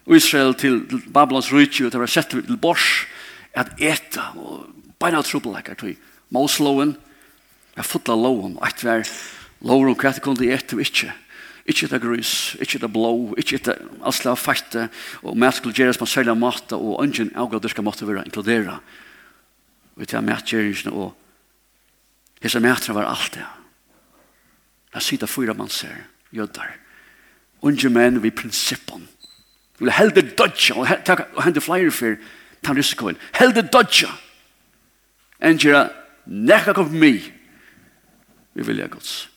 Israel 0.07 0.55
til 0.57 0.83
Babylons 1.13 1.51
rydtje, 1.53 1.87
og 1.87 1.93
det 1.93 2.01
var 2.01 2.13
sett 2.13 2.33
til 2.33 2.57
bors, 2.61 3.05
at 3.57 3.73
eta, 3.81 4.33
og 4.37 4.67
beina 5.01 5.23
trubbelekker 5.25 5.77
til 5.81 5.97
Mosloven, 6.33 6.97
jeg 7.77 7.89
fotla 7.89 8.17
loven, 8.17 8.57
og 8.61 8.69
et 8.69 8.85
var 8.85 9.05
loven, 9.65 9.97
hva 9.97 10.13
det 10.13 10.23
kunne 10.25 10.49
ete 10.49 10.77
og 10.77 10.85
ikke. 10.85 11.13
Ikke 11.65 11.89
det 11.89 12.01
grus, 12.03 12.57
ikke 12.61 12.79
det 12.79 12.91
blå, 12.93 13.35
ikke 13.41 13.57
etter 13.57 13.79
asla 14.05 14.35
feitte, 14.37 14.89
og 15.25 15.37
mat 15.41 15.57
skulle 15.57 15.77
gjøres 15.77 15.99
på 15.99 16.07
særlig 16.07 16.37
måte, 16.37 16.77
og 16.77 17.01
ønsken 17.05 17.33
avgå 17.41 17.63
skal 17.73 17.85
måtte 17.85 18.09
være 18.09 18.27
inkludera. 18.29 18.81
Og 19.97 20.09
til 20.09 20.23
matgjøringene, 20.23 20.93
og 20.93 21.15
hese 22.43 22.61
matra 22.61 22.93
var 22.93 23.09
alt 23.09 23.39
det. 23.39 23.47
La 24.95 25.01
sida 25.01 25.27
fyra 25.27 25.55
man 25.57 25.73
ser, 25.73 26.05
jøddar. 26.33 26.77
Unge 27.65 27.89
menn 27.89 28.21
vi 28.23 28.31
prinsippen. 28.31 29.09
Vi 29.79 29.87
vil 29.87 29.97
helde 29.97 30.23
dodja, 30.37 30.77
og 30.77 31.43
hende 31.45 31.61
flere 31.65 31.91
for 31.91 32.19
ta 32.63 32.73
risikoen. 32.77 33.17
Helde 33.35 33.65
dodja. 33.73 34.13
Enn 35.41 35.59
gjøre, 35.59 35.89
nekka 36.27 36.77
kom 36.77 36.93
mi. 36.93 37.17
Vi 38.55 38.67
vilja 38.67 38.87
gods. 38.93 39.34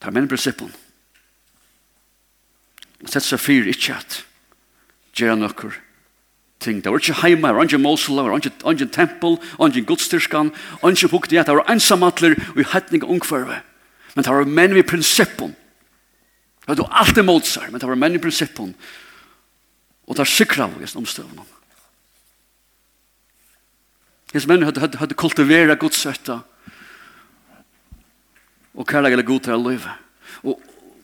Ta 0.00 0.10
menn 0.10 0.28
prinsippen. 0.28 0.72
Sett 3.08 3.24
seg 3.24 3.40
fyr 3.40 3.68
ikke 3.70 3.96
at 3.96 4.20
gjøre 5.16 5.38
noe 5.40 5.70
ting. 6.60 6.80
Det 6.84 6.92
var 6.92 7.00
ikke 7.00 7.20
heima, 7.22 7.48
det 7.48 7.56
var 7.56 7.68
ikke 7.68 7.80
Mosul, 7.80 8.20
det 8.20 8.26
var 8.28 8.74
ikke 8.74 8.92
tempel, 8.92 9.36
det 9.40 9.58
var 9.58 9.72
ikke 9.72 9.88
godstyrskan, 9.92 10.52
det 10.52 10.82
var 10.82 10.96
ikke 10.96 11.12
bukti, 11.12 11.36
det 11.36 11.56
var 11.56 11.72
ensamatler 11.72 12.36
og 12.52 12.60
i 12.60 12.68
hetning 12.72 13.04
ungførve. 13.04 13.62
Men 14.14 14.26
det 14.26 14.34
var 14.34 14.44
menn 14.58 14.76
i 14.76 14.84
prinsippen. 14.84 15.54
Det 16.66 16.78
var 16.78 17.00
alt 17.02 17.18
imot 17.18 17.48
seg, 17.48 17.70
men 17.70 17.80
det 17.80 17.88
var 17.88 17.98
menn 17.98 18.18
i 18.18 18.22
prinsippen. 18.22 18.74
Og 20.06 20.14
det 20.14 20.22
var 20.22 20.30
sikra 20.30 20.68
av 20.68 20.76
oss 20.82 20.96
omstøvnene. 20.98 21.46
Hes 24.30 24.46
menn 24.46 24.62
hadde 24.62 25.18
kultivera 25.18 25.74
godsetta, 25.78 26.40
og 28.74 28.86
kærleik 28.86 29.16
eller 29.16 29.26
god 29.26 29.46
til 29.46 29.56
å 29.56 29.62
løyve. 29.62 29.96
Og 30.46 30.60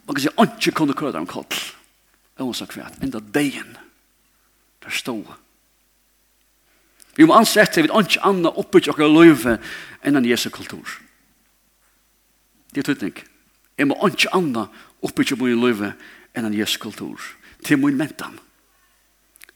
man 0.06 0.14
kan 0.14 0.22
si, 0.22 0.30
ikke 0.30 0.76
kunne 0.76 0.94
kødre 0.96 1.22
om 1.22 1.26
kall. 1.26 1.48
Og 2.36 2.50
hun 2.50 2.54
sa 2.54 2.68
kvært, 2.68 3.00
enda 3.02 3.20
degen, 3.34 3.76
der 4.84 4.94
stod. 4.94 5.26
Vi 7.16 7.24
må 7.24 7.34
ansette, 7.34 7.82
vi 7.82 7.88
ikke 7.88 8.22
annet 8.28 8.58
oppe 8.60 8.82
til 8.84 8.92
å 8.92 9.08
løyve 9.08 9.56
enn 10.04 10.18
en 10.20 10.28
Jesu 10.28 10.50
kultur. 10.52 10.98
Det 12.74 12.82
er 12.84 12.92
tydning. 12.92 13.16
Jeg 13.78 13.88
må 13.88 13.96
ikke 14.04 14.34
annet 14.36 14.72
oppe 15.04 15.24
til 15.24 15.40
å 15.40 15.48
løyve 15.48 15.94
enn 16.36 16.48
en 16.48 16.56
Jesu 16.56 16.76
kultur. 16.82 17.20
Til 17.64 17.80
min 17.80 17.96
mentan. 17.96 18.36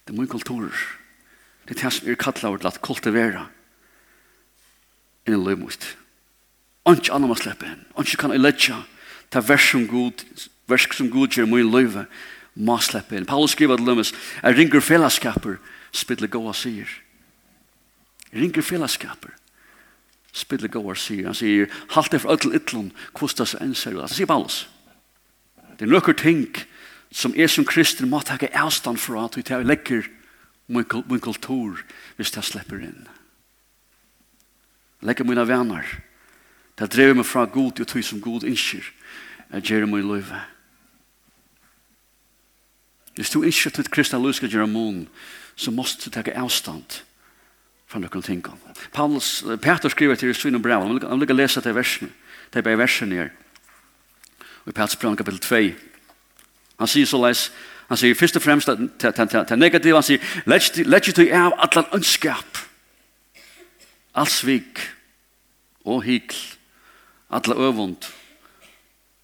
Det 0.05 0.15
er 0.15 0.19
min 0.19 0.31
kultur. 0.31 0.73
Det 1.69 1.77
er 1.77 1.83
det 1.85 1.93
som 1.93 2.09
er 2.09 2.19
kallet 2.19 2.49
over 2.49 2.63
til 2.63 2.73
å 2.73 2.83
kultivere 2.83 3.45
enn 5.29 5.37
en 5.37 5.45
løymost. 5.45 5.85
Det 5.85 6.10
Onk 6.89 7.11
annan 7.13 7.29
må 7.29 7.37
slippe 7.37 7.69
inn. 7.69 7.83
Onk 7.99 8.15
kan 8.19 8.33
jeg 8.33 8.41
iletja 8.41 8.79
ta 9.31 9.43
vers 9.45 9.67
som 9.71 9.85
god, 9.89 10.25
vers 10.71 10.89
som 10.97 11.11
god 11.13 11.37
gjør 11.37 11.49
min 11.51 11.71
løyve, 11.71 12.07
må 12.55 12.79
slippe 12.83 13.17
inn. 13.17 13.29
Paulus 13.29 13.55
skriver 13.55 13.79
til 13.79 13.87
Lømmes, 13.87 14.15
jeg 14.43 14.57
ringer 14.57 14.83
fellesskaper, 14.83 15.61
spidle 15.93 16.29
gåa 16.29 16.55
sier. 16.57 16.89
Jeg 18.33 18.43
ringer 18.43 18.63
fellesskaper, 18.63 19.37
spidle 20.33 20.69
gåa 20.73 20.97
sier. 20.99 21.29
Han 21.31 21.39
sier, 21.39 21.71
halt 21.95 22.13
det 22.13 22.23
for 22.25 22.35
ødel 22.35 22.57
ytlån, 22.59 22.91
ytlun, 22.91 23.47
seg 23.47 23.63
enn 23.63 23.77
ser. 23.79 24.01
Han 24.01 24.11
sier 24.11 24.31
Paulus, 24.31 24.65
det 25.79 25.87
er 25.87 25.95
nøkker 25.95 26.17
ting 26.19 26.49
som 27.11 27.35
er 27.37 27.49
som 27.51 27.65
kristen 27.67 28.11
må 28.11 28.21
takke 28.23 28.51
avstand 28.55 29.01
fra 29.03 29.25
at 29.27 29.39
vi 29.39 29.43
tar 29.47 29.65
lekker 29.67 30.07
min 30.71 30.85
kultur 31.23 31.81
hvis 32.19 32.35
jeg 32.37 32.47
slipper 32.47 32.83
inn. 32.85 33.09
Lekker 35.03 35.25
mine 35.25 35.47
venner, 35.49 35.87
Det 36.81 36.89
drev 36.89 37.13
meg 37.19 37.27
fra 37.29 37.45
god 37.45 37.81
og 37.81 37.87
tog 37.87 38.05
som 38.05 38.23
god 38.25 38.47
innskjer. 38.49 38.87
Jeg 39.53 39.63
gjør 39.69 39.87
meg 39.91 40.01
i 40.01 40.07
løyve. 40.07 40.41
Hvis 43.19 43.31
du 43.31 43.43
ikke 43.43 43.71
til 43.71 43.91
kristne 43.93 44.21
løy 44.23 44.33
skal 44.33 44.49
gjøre 44.49 44.71
mån, 44.71 45.03
så 45.57 45.71
måste 45.71 46.09
du 46.09 46.15
ta 46.15 46.23
avstand 46.41 47.03
fra 47.91 47.99
noen 48.01 48.23
ting. 48.23 48.41
Paulus, 48.95 49.43
Peter 49.61 49.93
skriver 49.93 50.17
til 50.17 50.35
Svinn 50.35 50.57
og 50.57 50.63
Braun, 50.63 51.03
han 51.03 51.19
vil 51.19 51.27
ikke 51.27 51.37
lese 51.37 51.61
til 51.61 51.75
versene, 51.75 52.09
det 52.53 52.63
er 52.63 52.65
bare 52.65 52.79
versene 52.79 53.19
her. 53.19 53.33
Og 54.65 54.71
i 54.71 54.73
Peters 54.73 54.97
brev 54.97 55.17
kapitel 55.17 55.41
2. 55.43 55.61
Han 56.81 56.89
sier 56.89 57.11
så 57.11 57.21
leis, 57.21 57.51
han 57.91 57.99
sier 58.01 58.15
først 58.15 58.39
og 58.39 58.43
fremst 58.47 58.71
til 58.71 59.59
negativ, 59.59 59.99
han 59.99 60.07
sier, 60.07 60.23
lett 60.47 61.11
ikke 61.11 61.29
av 61.35 61.59
atlan 61.61 61.91
ønskap, 61.99 62.63
alt 64.15 64.33
svik 64.33 64.81
og 65.85 66.05
hikl, 66.07 66.39
alla 67.31 67.55
övund, 67.55 68.07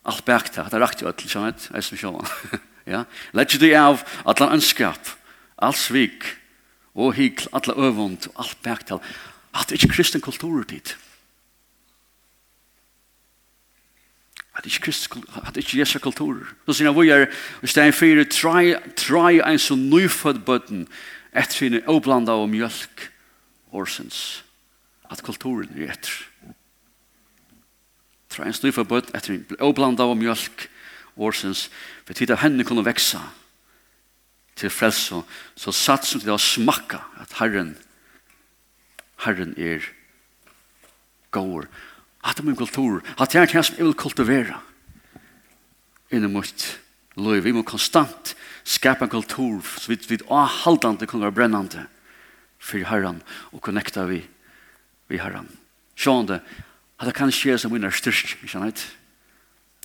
allt 0.03 0.25
bäkta, 0.25 0.69
det 0.71 0.81
rakt 0.81 1.03
ju 1.03 1.07
öll, 1.07 1.29
som 1.29 1.45
ett, 1.45 1.71
är 1.75 1.81
som 1.81 2.27
ja? 2.85 3.05
Lägg 3.31 3.61
dig 3.61 3.77
av 3.77 4.03
alla 4.25 4.53
önskap, 4.53 5.09
all 5.57 5.75
svik, 5.75 6.23
og 6.95 7.15
hikl, 7.15 7.49
alla 7.53 7.75
övund, 7.75 8.29
allt 8.35 8.63
bäkta, 8.63 9.01
at 9.53 9.69
det 9.69 9.81
ikke 9.81 9.97
kristen 9.97 10.21
kultur 10.21 10.65
dit. 10.65 10.97
At 14.55 14.65
det 14.65 14.73
ikke 14.73 14.87
kristen 14.89 15.25
at 15.43 15.55
det 15.55 15.65
ikke 15.65 15.83
jesu 15.83 15.99
kultur. 15.99 16.47
Så 16.67 16.79
sier 16.79 16.95
vi 16.97 17.11
er, 17.11 17.27
i 17.63 17.69
stedet 17.69 17.95
for, 17.95 18.23
try, 18.31 18.75
try 18.97 19.41
en 19.43 19.59
så 19.59 19.77
nyfødt 19.77 20.45
bøtten, 20.47 20.87
etter 21.37 21.59
sin 21.59 21.83
oblanda 21.91 22.33
av 22.33 22.47
mjölk, 22.49 23.11
orsens, 23.75 24.45
at 25.11 25.21
kulturen 25.27 25.75
er 25.77 25.93
etter 25.93 26.23
fra 28.37 28.47
en 28.47 28.57
stor 28.57 28.85
bøtt 28.85 29.12
etter 29.16 29.38
en 29.38 29.64
oblanda 29.64 30.05
av 30.05 30.16
mjölk 30.19 30.69
årsens, 31.16 31.66
for 32.05 32.16
tid 32.16 32.31
av 32.35 32.43
henne 32.45 32.64
kunne 32.69 32.85
veksa 32.85 33.23
til 34.57 34.73
frelse, 34.73 35.23
så 35.57 35.73
satt 35.73 36.07
som 36.09 36.21
til 36.21 36.35
å 36.35 36.40
smakka 36.40 37.00
at 37.23 37.37
Herren, 37.40 37.75
Herren 39.25 39.55
er 39.57 39.85
gåur. 41.33 41.69
Hatt 42.25 42.40
er 42.40 42.49
min 42.49 42.59
kultur, 42.59 43.02
hatt 43.16 43.35
er 43.35 43.47
det 43.47 43.64
som 43.64 43.76
jeg 43.76 43.87
vil 43.87 43.97
kultivera 43.97 44.61
innom 46.12 46.37
mot 46.38 46.64
liv. 47.16 47.43
Vi 47.45 47.55
må 47.55 47.64
konstant 47.66 48.35
skapa 48.66 49.07
en 49.07 49.12
kultur 49.12 49.64
så 49.64 49.93
vi, 49.93 49.99
vi 50.09 50.21
avhaldande 50.28 51.09
kunne 51.09 51.28
være 51.28 51.38
brennande 51.38 51.87
for 52.59 52.85
Herren 52.88 53.23
og 53.52 53.62
konnekta 53.64 54.07
vi, 54.11 54.23
vi 55.11 55.21
Herren. 55.21 55.49
Sjående, 55.97 56.40
at 56.97 57.09
det 57.09 57.17
kan 57.17 57.33
skje 57.33 57.59
som 57.61 57.73
min 57.73 57.85
er 57.85 57.95
styrst, 57.95 58.37
ikke 58.38 58.53
sant? 58.53 58.85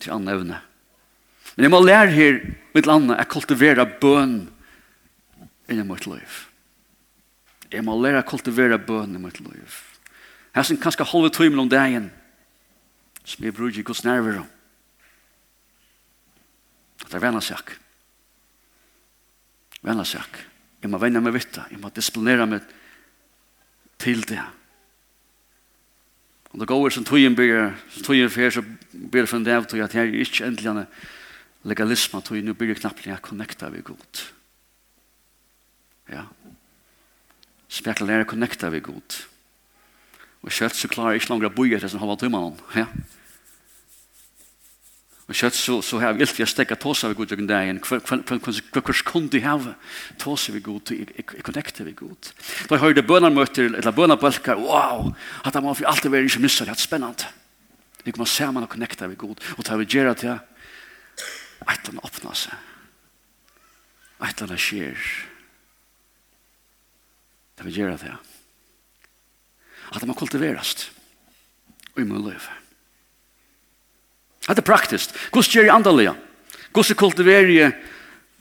Til 0.00 0.14
andre 0.14 0.36
evne. 0.38 0.60
Men 1.56 1.66
jeg 1.66 1.72
må 1.74 1.82
lære 1.84 2.14
her, 2.14 2.38
mitt 2.72 2.88
landet, 2.88 3.20
å 3.20 3.28
kultivere 3.28 3.84
bøn 4.00 4.38
inni 5.68 5.84
mitt 5.84 6.06
liv. 6.08 6.38
Jeg 7.72 7.84
må 7.84 7.96
lære 8.00 8.22
å 8.22 8.28
kultivere 8.28 8.80
bøn 8.80 9.16
i 9.16 9.20
mitt 9.20 9.40
liv. 9.44 9.76
Her 10.56 10.64
som 10.68 10.80
kanskje 10.80 11.08
halve 11.08 11.32
timen 11.32 11.60
om 11.60 11.68
dagen, 11.68 12.10
som 13.24 13.44
jeg 13.44 13.54
bruker 13.56 13.80
i 13.80 13.86
Guds 13.86 14.04
nerver 14.04 14.40
om. 14.42 14.48
Det 17.04 17.18
er 17.18 17.24
vennesak. 17.26 17.76
Vennesak. 19.84 20.40
Jeg 20.82 20.90
må 20.90 20.98
vende 20.98 21.20
meg 21.22 21.36
vitt, 21.36 21.60
jeg 21.70 21.80
må 21.80 21.92
disiplinere 21.94 22.48
meg 22.48 22.66
til 24.02 24.24
det. 24.26 24.40
Og 26.52 26.60
det 26.60 26.68
går 26.68 26.92
som 26.92 27.04
tøyen 27.08 27.36
blir, 27.36 27.72
som 27.94 28.04
tøyen 28.06 28.30
fer, 28.30 28.52
så 28.52 28.62
blir 28.92 29.24
det 29.24 29.30
for 29.30 29.40
en 29.40 29.46
dag 29.46 29.66
til 29.68 29.80
at 29.80 29.94
jeg 29.96 30.08
er 30.10 30.20
ikke 30.20 30.46
endelig 30.46 30.68
en 30.68 30.84
legalisme, 31.64 32.20
tøyen 32.20 32.50
nå 32.50 32.56
blir 32.58 32.74
det 32.74 32.80
knappt 32.82 33.06
jeg 33.08 33.24
connecta 33.24 33.70
vi 33.72 33.80
godt. 33.86 34.26
Ja. 36.12 36.26
Spekla 37.72 38.06
lærer 38.06 38.28
connecta 38.28 38.68
vi 38.68 38.82
god. 38.84 39.22
Og 40.42 40.52
kjøtt 40.52 40.76
så 40.76 40.90
klarer 40.92 41.14
jeg 41.14 41.22
ikke 41.22 41.32
langer 41.32 41.48
å 41.48 41.54
bo 41.56 41.64
etter 41.64 41.88
som 41.88 42.02
halva 42.02 42.18
tøymannen. 42.20 42.60
Ja. 42.76 42.88
Ja. 42.90 43.21
Og 45.32 45.38
kjøtt 45.38 45.56
så, 45.56 45.78
så 45.80 45.96
har 46.02 46.12
vi 46.12 46.26
alltid 46.26 46.44
stekka 46.50 46.76
tåsa 46.76 47.08
vi 47.08 47.16
god 47.16 47.30
og 47.32 47.42
dagen. 47.48 47.78
Hva 47.80 48.02
kunne 48.04 49.30
de 49.32 49.40
ha 49.40 49.54
tåse 50.20 50.52
av 50.52 50.58
god? 50.60 50.92
Jeg 50.92 51.24
connecter 51.46 51.88
vi 51.88 51.94
god. 51.96 52.28
Da 52.68 52.76
jeg 52.76 52.82
hørte 52.82 53.04
bønermøter, 53.08 53.70
eller 53.70 53.96
bønerbølker, 53.96 54.60
wow! 54.60 55.14
At 55.40 55.56
det 55.56 55.62
må 55.64 55.72
vi 55.78 55.88
alltid 55.88 56.12
være 56.12 56.28
ikke 56.28 56.42
missa, 56.44 56.66
det 56.68 56.74
er 56.76 56.82
spennende. 56.84 57.32
Vi 58.04 58.12
kommer 58.12 58.28
sammen 58.28 58.66
og 58.66 58.68
connecter 58.74 59.08
vi 59.08 59.16
god. 59.16 59.40
Og 59.56 59.64
tar 59.64 59.80
vi 59.80 59.88
gjerra 59.88 60.12
til 60.20 60.34
et 60.36 60.44
eller 61.64 61.94
annet 61.94 62.04
åpner 62.04 62.36
seg. 62.36 62.70
Et 64.20 64.34
eller 64.36 64.50
annet 64.50 64.66
skjer. 64.68 65.12
Det 67.56 67.70
vi 67.70 67.78
gjerne 67.78 67.96
til 68.04 68.20
at 69.92 70.00
han 70.00 70.12
må 70.12 70.16
kultiveres. 70.16 70.90
Og 71.94 72.04
i 72.04 72.08
mulig 72.08 72.34
livet. 72.34 72.61
Det 74.48 74.58
er 74.58 74.66
praktisk. 74.66 75.14
Hvordan 75.30 75.50
gjør 75.50 75.68
jeg 75.68 75.74
andalega? 75.74 76.14
Hvordan 76.72 76.98
kultiverer 76.98 77.52
jeg 77.52 77.72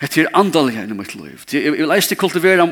etter 0.02 0.30
andalega 0.34 0.84
i 0.84 0.98
mitt 0.98 1.16
liv? 1.16 1.44
Jeg 1.52 1.74
vil 1.76 1.94
eiste 1.94 2.18
kultivera 2.18 2.68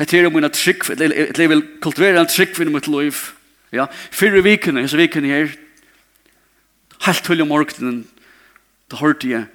etter 0.00 0.30
mine 0.32 0.48
trygg, 0.48 0.88
eller 0.96 1.36
jeg 1.36 1.50
vil 1.52 1.62
kultivera 1.82 2.24
en 2.24 2.30
trygg 2.30 2.58
i 2.60 2.70
mitt 2.72 2.88
liv. 2.88 3.20
Ja, 3.72 3.86
fyrre 4.10 4.42
vikene, 4.42 4.82
hese 4.82 4.98
vikene 4.98 5.30
her, 5.30 5.52
helt 7.06 7.22
tull 7.22 7.44
om 7.44 7.52
morgenen, 7.52 8.00
da 8.90 8.98
hørte 8.98 9.28
jeg 9.30 9.46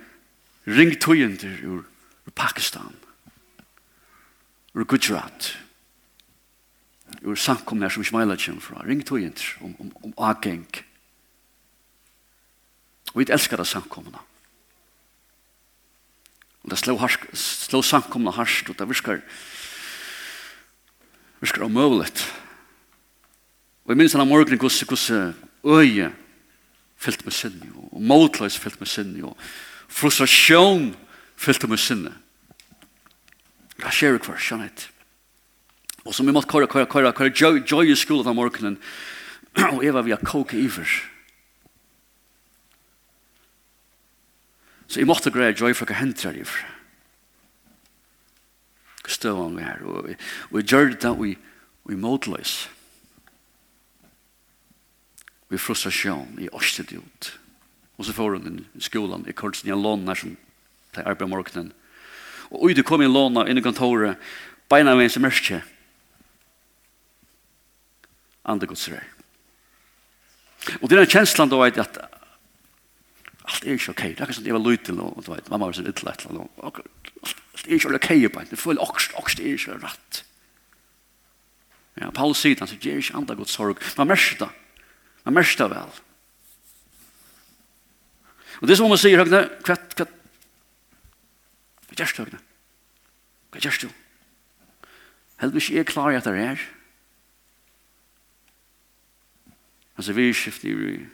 ringtøyender 0.71 1.59
ur, 1.67 1.83
ur 2.23 2.35
Pakistan, 2.35 2.95
ur 4.71 4.87
Gujarat, 4.87 5.51
ur 7.27 7.35
samkomner 7.35 7.91
som 7.91 8.05
Ismaila 8.05 8.37
kommer 8.39 8.63
fra, 8.63 8.85
ringtøyender 8.87 9.57
om, 9.61 9.75
om, 9.83 9.91
om 10.07 10.15
ageng, 10.31 10.63
om 10.63 10.94
Vi 13.15 13.25
elskar 13.31 13.61
det 13.61 13.67
samkommende. 13.67 14.19
Og 16.65 16.71
det 16.71 16.79
slår, 16.81 16.97
harsk, 16.97 17.27
slår 17.37 17.85
samkomna 17.85 18.33
harsk, 18.33 18.69
og 18.69 18.79
det 18.79 18.87
virkar, 18.89 19.21
virkar 21.39 21.67
omøvlet. 21.67 22.25
Og 23.85 23.93
jeg 23.93 23.99
minns 24.01 24.15
denne 24.17 24.25
morgenen 24.25 24.59
hvordan, 24.59 24.89
hvordan 24.89 25.35
øye 25.63 26.11
fyllt 26.97 27.25
med 27.25 27.35
sinne, 27.37 27.69
og 27.91 28.01
motløs 28.01 28.57
fyllt 28.57 28.81
med 28.81 28.89
sinne, 28.89 29.29
og 29.29 29.37
frustrasjon 29.87 30.95
fyllt 31.37 31.69
med 31.69 31.79
sinne. 31.79 32.15
Hva 33.77 33.91
skjer 33.93 34.17
hver, 34.17 34.39
skjønner 34.39 34.71
jeg. 34.71 34.87
Og 36.05 36.15
som 36.15 36.25
vi 36.25 36.33
måtte 36.33 36.49
køre, 36.49 36.67
køre, 36.67 36.87
køre, 36.89 37.13
køre, 37.13 37.61
joy 37.61 37.91
i 37.91 37.97
skolen 37.97 38.25
denne 38.25 38.37
morgenen, 38.37 38.79
og 39.75 39.83
jeg 39.85 39.93
var 39.93 40.05
via 40.07 40.17
koke 40.17 40.57
iver. 40.57 40.89
Så 44.87 45.01
jeg 45.01 45.09
måtte 45.09 45.33
greie 45.33 45.55
joy 45.57 45.73
for 45.73 45.89
hva 45.89 45.97
hendte 45.99 46.29
her 46.29 46.37
Hva 49.05 49.11
Støv 49.11 49.37
han 49.37 49.57
her. 49.61 49.83
Og 49.85 50.59
jeg 50.59 50.65
gjør 50.65 50.91
det 50.93 51.01
da 51.03 51.13
vi, 51.17 51.35
vi 51.85 51.95
motløs. 51.95 52.69
Vi 55.49 55.57
frustrasjon. 55.61 56.37
Jeg 56.39 56.53
årstet 56.53 56.93
ut. 56.93 57.31
Og 57.97 58.05
så 58.05 58.13
får 58.13 58.37
hun 58.37 58.65
i 58.75 58.81
skolan 58.81 59.25
i 59.29 59.33
Kortsen. 59.33 59.69
i 59.69 59.71
en 59.71 59.81
lån 59.81 60.07
her 60.07 60.15
som 60.15 60.37
til 60.93 61.07
arbeid 61.07 61.29
morgenen. 61.29 61.73
Og 62.51 62.63
ui, 62.63 62.73
du 62.73 62.83
kom 62.83 63.01
i 63.01 63.05
en 63.05 63.13
lån 63.13 63.47
inn 63.47 63.57
i 63.57 63.63
kontoret. 63.63 64.17
Beina 64.69 64.95
med 64.95 65.05
en 65.05 65.09
som 65.09 65.23
mørkje. 65.25 65.61
Andre 68.45 68.67
gods 68.67 68.87
rei. 68.89 69.03
Og 70.81 70.89
det 70.89 70.97
er 70.97 71.05
en 71.05 71.13
kjenslan 71.13 71.49
da 71.49 71.61
at 71.67 71.97
allt 73.45 73.63
är 73.63 73.69
ju 73.69 73.79
okej. 73.89 74.09
Det 74.09 74.25
kanske 74.25 74.43
det 74.43 74.51
var 74.51 74.71
lite 74.71 74.91
och 74.91 75.23
du 75.23 75.33
vet 75.33 75.49
mamma 75.49 75.65
var 75.65 75.73
så 75.73 75.81
illa 75.81 76.11
ett 76.11 76.25
eller 76.25 76.33
något. 76.33 76.51
Allt 76.63 77.67
är 77.67 77.71
ju 77.71 77.95
okej 77.95 78.29
på. 78.29 78.41
Det 78.49 78.55
full 78.55 78.79
ox 78.79 79.13
ox 79.13 79.39
är 79.39 79.43
ju 79.43 79.57
rätt. 79.57 80.25
Ja, 81.93 82.11
Paulus 82.11 82.37
säger 82.37 82.63
att 82.63 82.81
det 82.81 82.91
är 82.91 82.95
ju 82.95 83.13
andra 83.13 83.35
Guds 83.35 83.51
sorg. 83.51 83.75
Man 83.97 84.07
märker 84.07 84.45
det. 84.45 84.49
Man 85.23 85.33
märker 85.33 85.63
det 85.63 85.69
väl. 85.69 85.89
Och 88.47 88.67
det 88.67 88.73
är 88.73 88.77
som 88.77 88.89
man 88.89 88.97
säger 88.97 89.17
högna 89.17 89.43
kvatt 89.63 89.95
kvatt. 89.95 90.09
Vad 91.87 91.99
görs 91.99 92.17
högna? 92.17 92.37
Vad 93.51 93.65
görs 93.65 93.79
du? 93.79 93.89
Helvete 95.35 95.79
är 95.79 95.83
klar 95.83 96.13
att 96.13 96.23
det 96.23 96.37
är. 96.37 96.69
Alltså 99.95 100.11
vi 100.11 100.33
skiftar 100.33 100.67
ju 100.67 101.09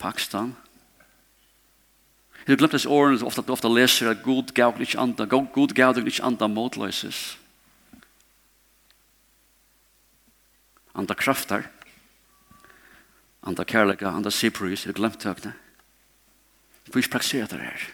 Pakistan. 0.00 0.54
Jeg 2.46 2.54
har 2.54 2.60
glemt 2.62 2.74
disse 2.74 2.88
årene 2.88 3.20
som 3.20 3.28
ofte, 3.28 3.44
ofte 3.52 3.68
leser 3.68 4.10
at 4.10 4.24
god 4.24 4.54
gav 4.56 4.80
ikke 4.80 4.98
andre, 4.98 5.26
god 5.28 5.74
gav 5.76 5.94
deg 5.94 6.08
ikke 6.08 6.24
andre 6.24 6.48
motløses. 6.48 7.20
Andre 10.96 11.14
krafter, 11.14 11.68
andre 13.46 13.64
kærlighet, 13.64 14.08
andre 14.08 14.32
siprys, 14.34 14.84
jeg 14.84 14.94
har 14.94 14.98
glemt 14.98 15.24
høyene. 15.24 15.54
Jeg 16.86 16.92
får 16.94 17.04
ikke 17.04 17.16
praksere 17.18 17.50
det 17.52 17.60
her. 17.60 17.88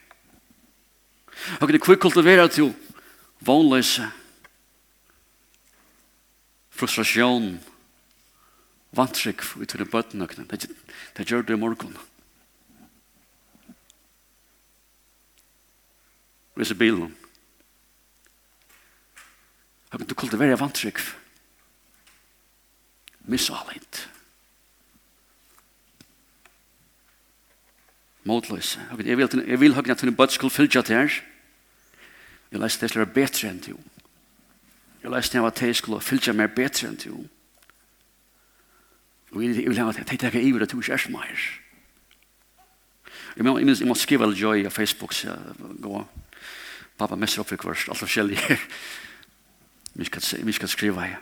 Og 1.61 1.69
det 1.69 1.83
kvitt 1.85 2.01
kultivere 2.01 2.49
til 2.49 2.71
vanløse, 3.45 4.07
frustrasjon, 6.71 7.57
frustrasjon, 7.59 7.76
vantrykk 8.97 9.45
ut 9.61 9.69
til 9.69 9.85
bøttenøkene. 9.85 10.47
Det, 10.51 10.71
det 11.17 11.29
gjør 11.29 11.45
det 11.47 11.57
i 11.57 11.61
morgen. 11.61 11.97
Og 16.57 16.63
jeg 16.63 16.67
ser 16.67 16.81
bilen. 16.81 17.13
Jeg 19.87 20.01
begynte 20.01 20.17
å 20.17 20.21
kultivere 20.23 20.59
vantrykk. 20.61 21.03
Misalitt. 23.29 24.07
Motløse. 28.27 28.81
Jeg 29.05 29.19
vil, 29.19 29.43
jeg 29.47 29.61
vil 29.61 29.77
høyne 29.77 29.95
at 29.95 30.03
hun 30.03 30.17
bøtt 30.17 30.35
skulle 30.35 30.55
fylle 30.55 30.83
til 30.83 30.97
her. 30.97 31.21
Jeg 32.51 32.63
leste 32.63 32.87
det 32.87 32.91
skulle 32.91 33.07
være 33.07 33.15
bedre 33.21 33.51
enn 33.53 33.63
til 33.63 33.77
henne. 33.77 33.93
Jeg 35.03 35.13
leste 35.13 35.39
det 35.39 35.47
at 35.47 35.63
jeg 35.63 35.77
skulle 35.79 36.03
fylle 36.03 36.35
meg 36.35 36.55
bedre 36.57 36.89
enn 36.89 36.99
til 36.99 37.15
henne. 37.15 37.36
Og 39.37 39.45
jeg 39.45 39.69
vil 39.69 39.79
ha 39.79 39.89
at 39.93 39.99
jeg 40.01 40.19
tenker 40.19 40.41
iver 40.41 40.65
at 40.65 40.73
du 40.73 40.81
ikke 40.81 40.95
er 40.97 41.03
som 41.03 41.17
eier. 41.21 41.47
Jeg 43.37 43.45
må, 43.45 43.59
jeg 43.61 43.89
må 43.89 43.95
skrive 43.95 44.25
all 44.25 44.33
joy 44.33 44.65
av 44.65 44.73
Facebook, 44.73 45.13
så 45.13 45.35
jeg 45.35 45.75
går. 45.85 46.07
Pappa 46.97 47.19
messer 47.21 47.43
opp 47.43 47.53
i 47.53 47.59
kvart, 47.61 47.85
alt 47.93 48.01
forskjellig 48.01 48.39
her. 48.41 48.63
Vi 50.01 50.53
skal 50.57 50.69
skrive 50.69 51.05
her. 51.05 51.19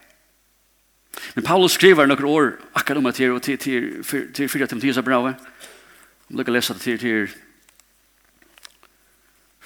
Men 1.35 1.45
Paulus 1.47 1.75
skriver 1.75 2.07
noen 2.07 2.27
år 2.27 2.53
akkurat 2.75 2.99
om 2.99 3.09
det 3.11 3.19
her, 3.19 3.39
til, 3.39 3.59
til, 3.59 4.05
til, 4.07 4.29
til 4.35 4.49
4 4.51 4.67
Timotheus 4.71 4.99
er 4.99 5.07
bra. 5.07 5.19
Om 6.31 6.39
dere 6.39 6.55
lese 6.55 6.75
det 6.75 6.83
til, 6.83 6.99
til 6.99 7.29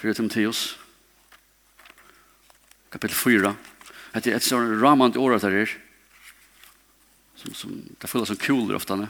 4 0.01 0.13
Timotheus, 0.13 0.79
Kapitel 2.89 3.15
4. 3.15 3.53
Det 4.17 4.33
er 4.33 4.39
et 4.39 4.45
sånn 4.45 4.79
ramant 4.81 5.17
år 5.21 5.37
at 5.37 5.45
det 5.45 5.53
her 5.53 5.77
som, 7.39 7.53
som 7.53 7.73
det 8.01 8.09
føles 8.09 8.27
som 8.27 8.37
kuler 8.39 8.75
ofta 8.75 8.95
nu. 8.99 9.07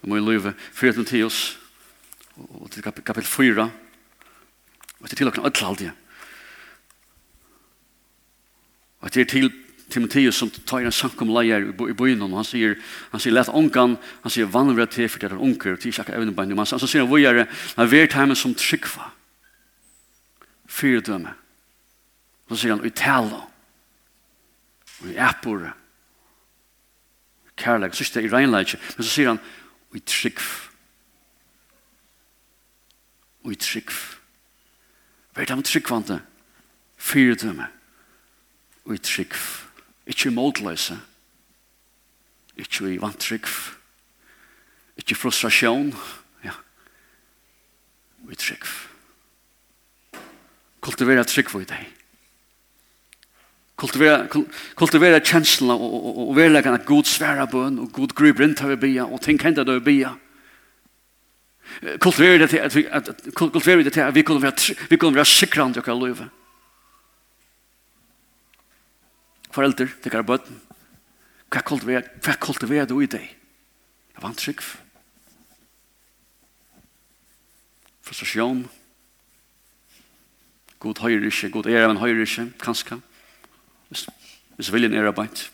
Det 0.00 0.08
må 0.08 0.16
ju 0.16 0.24
lyve 0.26 0.54
4 0.72 0.92
till 0.92 1.04
10 1.04 1.30
och 2.34 2.70
till 2.70 2.82
kapitel 2.82 3.24
4 3.24 3.70
och 4.98 5.08
till 5.08 5.16
klockan 5.16 5.44
öll 5.44 5.64
alltid. 5.64 5.90
Och 8.98 9.10
det 9.12 9.20
är 9.20 9.24
till 9.24 9.50
Timotheus 9.88 10.36
som 10.36 10.50
tar 10.50 10.80
en 10.80 10.92
sak 10.92 11.22
om 11.22 11.30
lejer 11.30 11.60
i 11.90 11.92
byen 11.96 12.22
og 12.22 12.34
han 12.36 12.44
sier, 12.44 12.74
han 13.08 13.20
sier, 13.20 13.32
let 13.32 13.48
onkan 13.48 13.94
han 14.22 14.32
sier, 14.32 14.48
vanvra 14.52 14.84
til, 14.84 15.08
for 15.08 15.22
det 15.22 15.30
er 15.32 15.40
onker, 15.40 15.78
og 15.78 15.86
jag 15.86 16.08
även 16.08 16.34
på 16.34 16.44
men 16.44 16.66
sier 16.66 16.78
säger 16.78 17.06
vi 17.06 17.24
är 17.26 17.34
en 17.76 17.88
vart 17.88 18.14
hjemme 18.14 18.36
som 18.36 18.54
tryckva 18.54 19.10
fyrdöme 20.68 21.32
så 22.48 22.56
sier 22.56 22.76
han 22.76 22.86
i 22.86 22.90
tala 22.90 23.40
og 25.00 25.08
i 25.08 25.16
appor 25.16 25.72
kærleik, 27.58 27.94
så 27.94 28.04
ikke 28.04 28.14
det 28.14 28.24
i 28.24 28.32
regnleik, 28.32 28.74
men 28.96 29.04
så 29.04 29.10
sier 29.10 29.32
han, 29.32 29.40
og 29.90 29.96
i 29.96 30.02
trygg, 30.06 30.40
og 33.44 33.52
i 33.52 33.58
trygg, 33.58 33.92
hva 35.32 35.42
er 35.42 35.50
det 35.50 35.56
med 35.56 35.68
tryggvante? 35.68 36.20
Fyre 36.98 37.34
dømme, 37.38 37.68
og 38.84 38.94
i 38.94 38.98
trygg, 38.98 39.34
ikke 40.06 40.30
i 40.30 40.34
måltløse, 40.34 40.98
ikke 42.58 42.94
i 42.94 43.00
vantrygg, 43.00 43.46
ikke 44.98 45.14
frustrasjon, 45.14 45.92
ja, 46.44 46.56
og 48.24 48.32
i 48.32 48.40
trygg. 48.40 48.66
Kultivere 50.80 51.24
trygg 51.24 51.50
for 51.50 51.66
deg 51.68 51.97
kultivera, 53.78 54.26
kultivera 54.74 55.20
känslorna 55.20 55.74
och, 55.74 55.94
och, 55.94 56.18
och, 56.18 56.36
och 56.36 56.74
att 56.74 56.84
god 56.84 57.06
svära 57.06 57.46
bön 57.46 57.78
och 57.78 57.92
god 57.92 58.14
griper 58.14 58.44
inte 58.44 58.64
över 58.64 58.76
bia 58.76 59.04
och 59.04 59.20
tänk 59.20 59.44
inte 59.44 59.64
då 59.64 59.80
bia. 59.80 60.16
Kultivera 62.00 62.46
det 62.46 62.60
at 62.60 62.66
att 62.66 62.74
vi, 62.74 62.88
att, 62.88 63.34
kultivera 63.34 63.82
det 63.82 63.96
at 63.96 64.08
att 64.08 64.14
vi 64.14 64.22
kunde 64.22 64.42
vara, 64.42 64.54
vi 64.90 64.96
kunde 64.96 65.16
vara 65.16 65.24
sikrande 65.24 65.80
och 65.80 66.00
löva. 66.00 66.28
Föräldrar, 69.50 69.88
det 70.02 70.10
kan 70.10 70.26
bön. 70.26 70.40
Vad 71.50 71.64
kultivera, 71.64 72.02
vad 72.26 72.38
kultivera 72.38 72.86
du 72.86 73.02
i 73.02 73.06
dig? 73.06 73.38
Jag 74.14 74.22
var. 74.22 74.34
Frustration. 78.02 78.68
God 80.78 80.98
høyre 80.98 81.26
ikke, 81.26 81.50
god 81.50 81.66
ære, 81.66 81.90
en 81.90 81.96
høyre 82.00 82.22
ikke, 82.22 82.52
kanskje. 82.62 83.00
Hvis 83.88 84.72
viljen 84.72 84.94
er 84.94 85.08
arbeid. 85.08 85.48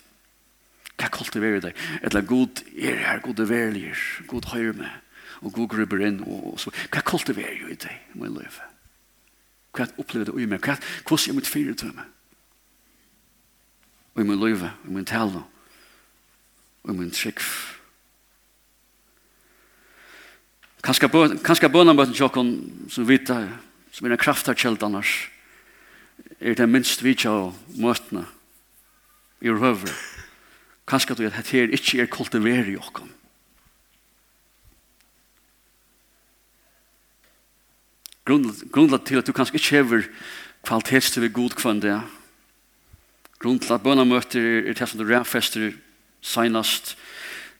Hva 0.95 1.09
kultiverer 1.11 1.63
deg? 1.63 1.79
Eller 2.03 2.23
god 2.27 2.61
er 2.75 3.01
her, 3.03 3.19
god 3.23 3.39
er 3.43 3.49
verlig, 3.49 3.91
god 4.27 4.47
høyre 4.53 4.73
med, 4.79 4.93
og 5.41 5.53
god 5.53 5.67
gruber 5.73 6.05
inn, 6.07 6.21
og, 6.23 6.53
og 6.53 6.59
så. 6.59 6.71
Hva 6.91 7.03
kultiverer 7.03 7.57
jo 7.59 7.71
i 7.71 7.79
deg, 7.79 7.99
min 8.15 8.39
jeg? 8.39 8.71
Hva 9.75 9.87
opplever 9.99 10.31
du 10.31 10.39
i 10.39 10.47
meg? 10.47 10.63
Hva, 10.63 10.77
hvordan 11.07 11.33
er 11.33 11.39
mitt 11.39 11.51
fire 11.51 11.75
til 11.75 11.91
meg? 11.97 12.07
Og 14.15 14.23
i 14.23 14.27
min 14.27 14.39
løyve, 14.39 14.71
i 14.87 14.95
min 14.95 15.07
tale, 15.07 15.43
og 16.85 16.93
i 16.93 16.95
min 16.95 17.11
trygg. 17.11 17.43
Kanskje 20.85 21.09
bønene 21.73 21.97
møten 21.97 22.15
tjokken 22.15 22.53
som 22.93 23.07
vita, 23.09 23.41
som 23.91 24.07
er 24.07 24.15
en 24.15 24.21
kraftarkjeld 24.21 24.83
annars, 24.85 25.25
er 26.39 26.55
det 26.55 26.69
minst 26.69 27.03
vi 27.03 27.15
av 27.27 27.53
møtene 27.79 28.25
i 29.41 29.51
røver. 29.51 29.93
Kanskje 30.85 31.15
du 31.15 31.25
at 31.25 31.33
dette 31.33 31.51
her 31.51 31.73
ikke 31.73 32.01
er 32.01 32.11
kultivere 32.11 32.67
i 32.71 32.77
åkken. 32.77 33.09
Grunnlag 38.25 39.05
til 39.05 39.21
at 39.21 39.27
du 39.27 39.33
kanskje 39.33 39.59
ikke 39.59 39.75
hever 39.77 40.07
kvalitets 40.65 41.11
til 41.11 41.21
vi 41.21 41.29
god 41.29 41.57
kvann 41.57 41.81
det. 41.81 41.97
Grunnlag 43.39 43.67
til 43.67 43.73
at 43.73 43.83
bønamøter 43.83 44.69
er 44.69 44.73
det 44.73 44.89
som 44.89 44.99
du 44.99 45.05
rævfester 45.05 45.71
senast. 46.21 46.95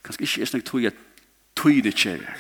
Kanskje 0.03 0.25
ikke 0.25 0.41
er 0.41 0.49
snakk 0.49 0.65
tog 0.65 0.88
at 0.89 0.97
tog 1.55 1.83
det 1.83 1.93
kjærer. 1.93 2.33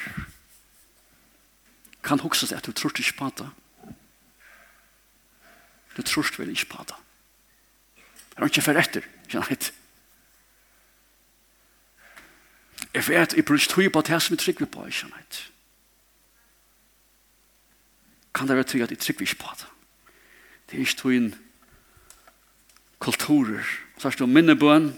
Kan 2.03 2.19
huksas 2.19 2.51
at 2.51 2.65
du 2.65 2.71
tror 2.71 2.93
ikke 2.97 3.17
på 3.17 3.31
det. 3.37 3.49
Du 5.97 6.01
tror 6.01 6.27
vel 6.37 6.49
ikke 6.49 6.69
på 6.69 6.83
det. 6.83 6.95
Det 8.35 8.43
er 8.43 8.51
ikke 8.51 8.61
for 8.61 8.79
etter, 8.79 9.05
kjennet. 9.31 9.71
Jeg 12.95 13.07
vet, 13.07 13.35
jeg 13.35 13.45
bruker 13.45 13.69
tog 13.71 13.91
på 13.91 14.01
det 14.01 14.21
som 14.21 14.35
jeg 14.35 14.43
trykker 14.43 14.71
på, 14.71 14.87
kjennet. 14.91 15.39
Kan 18.35 18.47
det 18.47 18.57
være 18.59 18.67
tog 18.67 18.81
at 18.83 18.91
jeg 18.91 18.99
trykker 18.99 19.27
ikke 19.27 19.41
på 19.43 19.55
det? 19.61 19.71
Det 20.67 20.77
er 20.77 20.83
ikke 20.83 20.99
tog 20.99 21.15
inn 21.15 21.33
kulturer. 22.99 23.63
Så 23.97 24.07
er 24.07 24.19
det 24.19 24.29
minnebøen, 24.29 24.91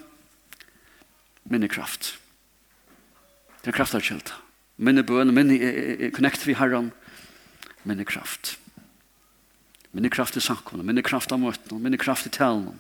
minnekraft. 1.45 2.15
Det 3.61 3.69
er 3.69 3.77
kraftarkjeldt. 3.77 4.33
Minnebøen, 4.77 5.33
minne, 5.33 6.11
connect 6.13 6.47
vi 6.47 6.57
herren, 6.57 6.93
minnekraft. 7.83 8.57
Minnekraft. 8.57 8.66
Minne 9.97 10.11
kraft 10.13 10.37
i 10.37 10.41
sankonen, 10.45 10.85
minne 10.85 11.01
kraft 11.01 11.31
av 11.33 11.39
møtene, 11.41 11.79
minne 11.81 11.97
kraft 11.97 12.27
i 12.29 12.29
talen. 12.29 12.75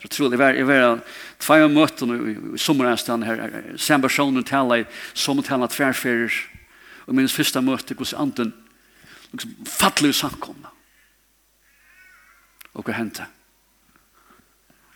Så 0.00 0.08
tror 0.08 0.32
jeg 0.32 0.40
var, 0.40 0.56
jeg 0.56 0.64
var 0.64 1.02
tvei 1.44 1.58
av 1.60 1.74
møtene 1.74 2.16
i 2.16 2.60
sommerenstand 2.60 3.26
her, 3.28 3.42
sem 3.76 4.00
personen 4.00 4.44
taler 4.48 4.86
i 4.86 4.86
sommertalen 5.12 5.68
tverrferer, 5.68 6.32
og 7.04 7.18
minnes 7.18 7.36
første 7.36 7.60
møte 7.60 7.98
hos 8.00 8.14
anden, 8.16 8.54
liksom 9.34 9.52
fattelig 9.68 10.14
sankonen. 10.16 10.64
Og 12.72 12.88
hva 12.88 12.96
hendte? 12.96 13.28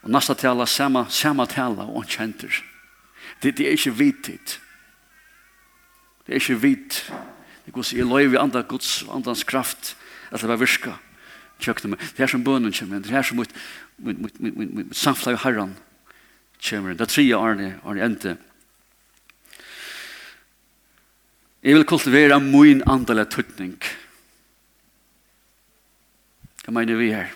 Og 0.00 0.08
nasta 0.16 0.38
tala, 0.40 0.64
sama, 0.64 1.04
sama 1.12 1.44
tala, 1.52 1.84
og 1.84 2.00
han 2.00 2.10
kjenter. 2.16 2.62
Det, 3.44 3.58
det 3.60 3.68
er 3.68 3.76
ikke 3.76 3.96
vitit. 3.98 4.56
Det 6.24 6.32
er 6.32 6.40
ikke 6.40 6.58
vit. 6.64 7.02
Det 7.66 7.76
går 7.76 7.84
hvordan 7.84 8.00
i 8.00 8.08
løy 8.08 8.32
vi 8.32 8.40
andre 8.40 8.64
gods, 8.64 9.04
andans 9.12 9.44
kraft, 9.44 9.96
at 10.32 10.40
det 10.40 10.48
var 10.48 10.64
virka 10.64 10.96
tjøkne 11.62 11.94
meg. 11.94 12.04
Det 12.16 12.24
er 12.24 12.32
som 12.32 12.44
bønnen 12.44 12.74
kommer, 12.74 13.02
det 13.04 13.14
er 13.14 13.26
som 13.26 13.40
mot, 13.40 13.56
mot, 13.98 14.18
mot, 14.26 14.40
mot, 14.40 14.54
mot, 14.58 14.76
mot 14.80 14.94
samflag 14.96 15.38
og 15.38 15.44
herren 15.44 15.74
kommer. 16.60 16.94
Det 16.94 17.06
er 17.06 17.12
tre 17.14 17.26
årene, 17.36 17.72
årene 17.84 18.06
ente. 18.10 18.36
Jeg 21.60 21.76
vil 21.76 21.84
kultivere 21.84 22.40
min 22.40 22.80
andelig 22.88 23.26
tøtning. 23.34 23.76
Hva 26.64 26.72
mener 26.72 26.96
vi 26.96 27.12
her? 27.12 27.34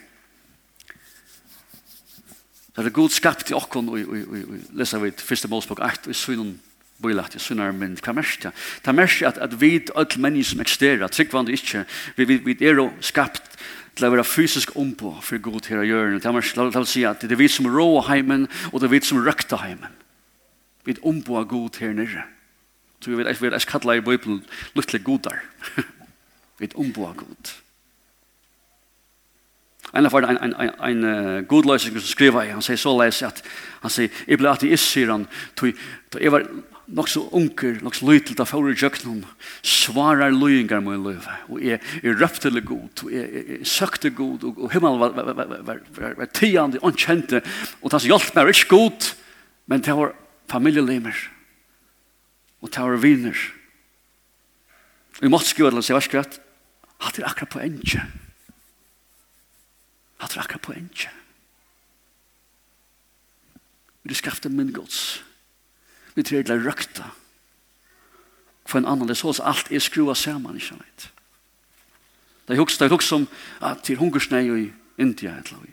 Det 2.74 2.86
er 2.88 2.94
god 2.94 3.12
skapt 3.14 3.50
i 3.52 3.54
okken, 3.54 3.88
og, 3.88 4.00
vi 4.00 4.44
leser 4.74 5.02
vi 5.02 5.12
første 5.14 5.48
målspåk 5.48 5.78
8, 5.78 6.08
og 6.08 6.14
i 6.14 6.18
synen 6.18 6.54
bøylat, 7.02 7.36
i 7.36 7.42
synen 7.42 7.76
mynd. 7.78 8.00
Hva 8.02 8.14
mersk 8.16 8.46
det? 8.46 8.54
Det 8.82 8.90
er 8.90 8.96
mersk 8.98 9.26
at, 9.28 9.38
at 9.44 9.54
vi, 9.60 9.76
alle 9.94 10.24
mennesker 10.24 10.50
som 10.50 10.64
eksisterer, 10.64 11.06
tryggvandet 11.08 11.54
ikke, 11.58 11.84
vi, 12.16 12.26
vi, 12.32 12.38
vi 12.48 12.56
er 12.66 12.80
jo 12.80 12.88
skapt 13.04 13.60
til 13.94 14.06
å 14.06 14.12
være 14.14 14.26
fysisk 14.26 14.74
ombå 14.80 15.14
for 15.22 15.42
god 15.42 15.60
til 15.66 15.80
å 15.80 15.86
gjøre 15.86 16.18
det. 16.18 16.32
La 16.58 16.80
oss 16.80 16.94
si 16.94 17.04
at 17.06 17.22
det 17.22 17.34
er 17.36 17.40
vi 17.40 17.48
som 17.50 17.68
rå 17.70 18.02
heimen, 18.08 18.48
og 18.72 18.80
det 18.80 18.88
er 18.88 18.94
vi 18.96 19.02
som 19.06 19.22
røkta 19.22 19.60
heimen. 19.62 19.92
Vi 20.84 20.96
er 20.96 21.06
ombå 21.06 21.38
av 21.40 21.48
god 21.48 21.70
til 21.78 21.94
nere. 21.96 22.26
Så 23.00 23.10
vi 23.10 23.18
vet, 23.18 23.30
vi 23.40 23.46
vet, 23.46 23.58
jeg 23.58 23.68
kallar 23.68 24.00
i 24.00 24.04
Bibelen 24.04 24.42
lyttelig 24.74 25.04
godar. 25.04 25.40
vi 26.58 26.66
er 26.66 26.76
ombå 26.80 27.06
av 27.08 27.16
god. 27.20 27.54
En 29.94 30.06
av 30.08 30.14
en, 30.18 30.38
en, 30.42 30.54
en, 30.58 31.04
en 31.04 31.46
godløsning 31.46 32.00
som 32.00 32.08
skriver, 32.08 32.50
han 32.50 32.64
sier 32.64 32.80
så 32.80 32.94
leis 32.98 33.20
at 33.22 33.42
han 33.82 33.92
sier, 33.92 34.10
jeg 34.26 34.40
ble 34.40 34.50
ateist, 34.50 34.88
sier 34.90 35.12
han, 35.12 35.28
tog, 35.54 35.76
tog 36.10 36.24
jeg 36.24 36.32
var 36.34 36.48
nok 36.86 37.08
så 37.08 37.22
unker, 37.32 37.78
nok 37.84 37.96
så 37.96 38.06
lytel 38.08 38.36
da 38.36 38.44
fyrir 38.48 38.76
jøknum, 38.76 39.22
svarar 39.64 40.34
løyingar 40.34 40.82
med 40.84 41.00
løyve, 41.00 41.36
og 41.48 41.62
jeg, 41.64 41.80
jeg 42.02 42.16
røpte 42.20 42.52
det 42.52 42.64
god, 42.68 43.04
og 43.06 43.12
jeg, 43.12 43.24
jeg, 43.32 43.44
jeg 43.54 43.68
søkte 43.72 44.12
god, 44.14 44.44
og, 44.44 44.60
og 44.66 44.72
himmel 44.74 44.98
var, 45.00 45.16
var, 45.16 45.30
var, 45.32 45.54
var, 45.68 45.80
var, 45.96 46.16
var 46.20 46.30
tiande, 46.36 46.82
onkjente, 46.84 47.40
og 47.80 47.90
det 47.90 48.02
som 48.04 48.12
hjalp 48.12 48.36
meg 48.36 48.52
ikke 48.52 48.70
god, 48.74 49.10
men 49.70 49.84
det 49.84 49.96
var 49.96 50.14
familielimer, 50.52 51.24
og 52.60 52.72
det 52.72 52.84
var 52.84 53.00
viner. 53.00 53.44
Og 55.18 55.26
jeg 55.26 55.32
måtte 55.32 55.48
skriva 55.48 55.72
det, 55.72 55.84
så 55.84 55.94
jeg 55.94 56.00
var 56.00 56.08
skrevet, 56.08 56.40
hatt 57.04 57.18
er 57.20 57.28
akkurat 57.28 57.52
på 57.54 57.62
enkje. 57.64 58.06
Hatt 60.20 60.34
er 60.34 60.42
akkurat 60.42 60.64
på 60.64 60.74
enkje. 60.76 61.12
Vi 64.04 64.16
skapte 64.16 64.50
min 64.52 64.72
gods. 64.74 65.22
Vi 66.14 66.22
tror 66.22 66.42
til 66.42 66.54
er 66.54 66.66
røkta. 66.66 67.10
For 68.66 68.78
en 68.78 68.86
annan, 68.86 69.08
det 69.08 69.16
er 69.16 69.32
så 69.32 69.42
alt 69.44 69.72
er 69.72 69.78
skrua 69.78 70.14
saman, 70.14 70.54
ikke 70.54 70.66
sant? 70.66 71.10
Det 72.48 72.54
er 72.54 72.58
hukst, 72.58 72.80
det 72.80 72.86
er 72.86 72.90
hukst 72.90 73.08
som 73.08 73.28
at 73.60 73.82
til 73.82 73.96
hungersnei 73.96 74.44
i 74.48 74.72
India, 74.98 75.30
et 75.30 75.46
eller 75.46 75.58
annet. 75.58 75.70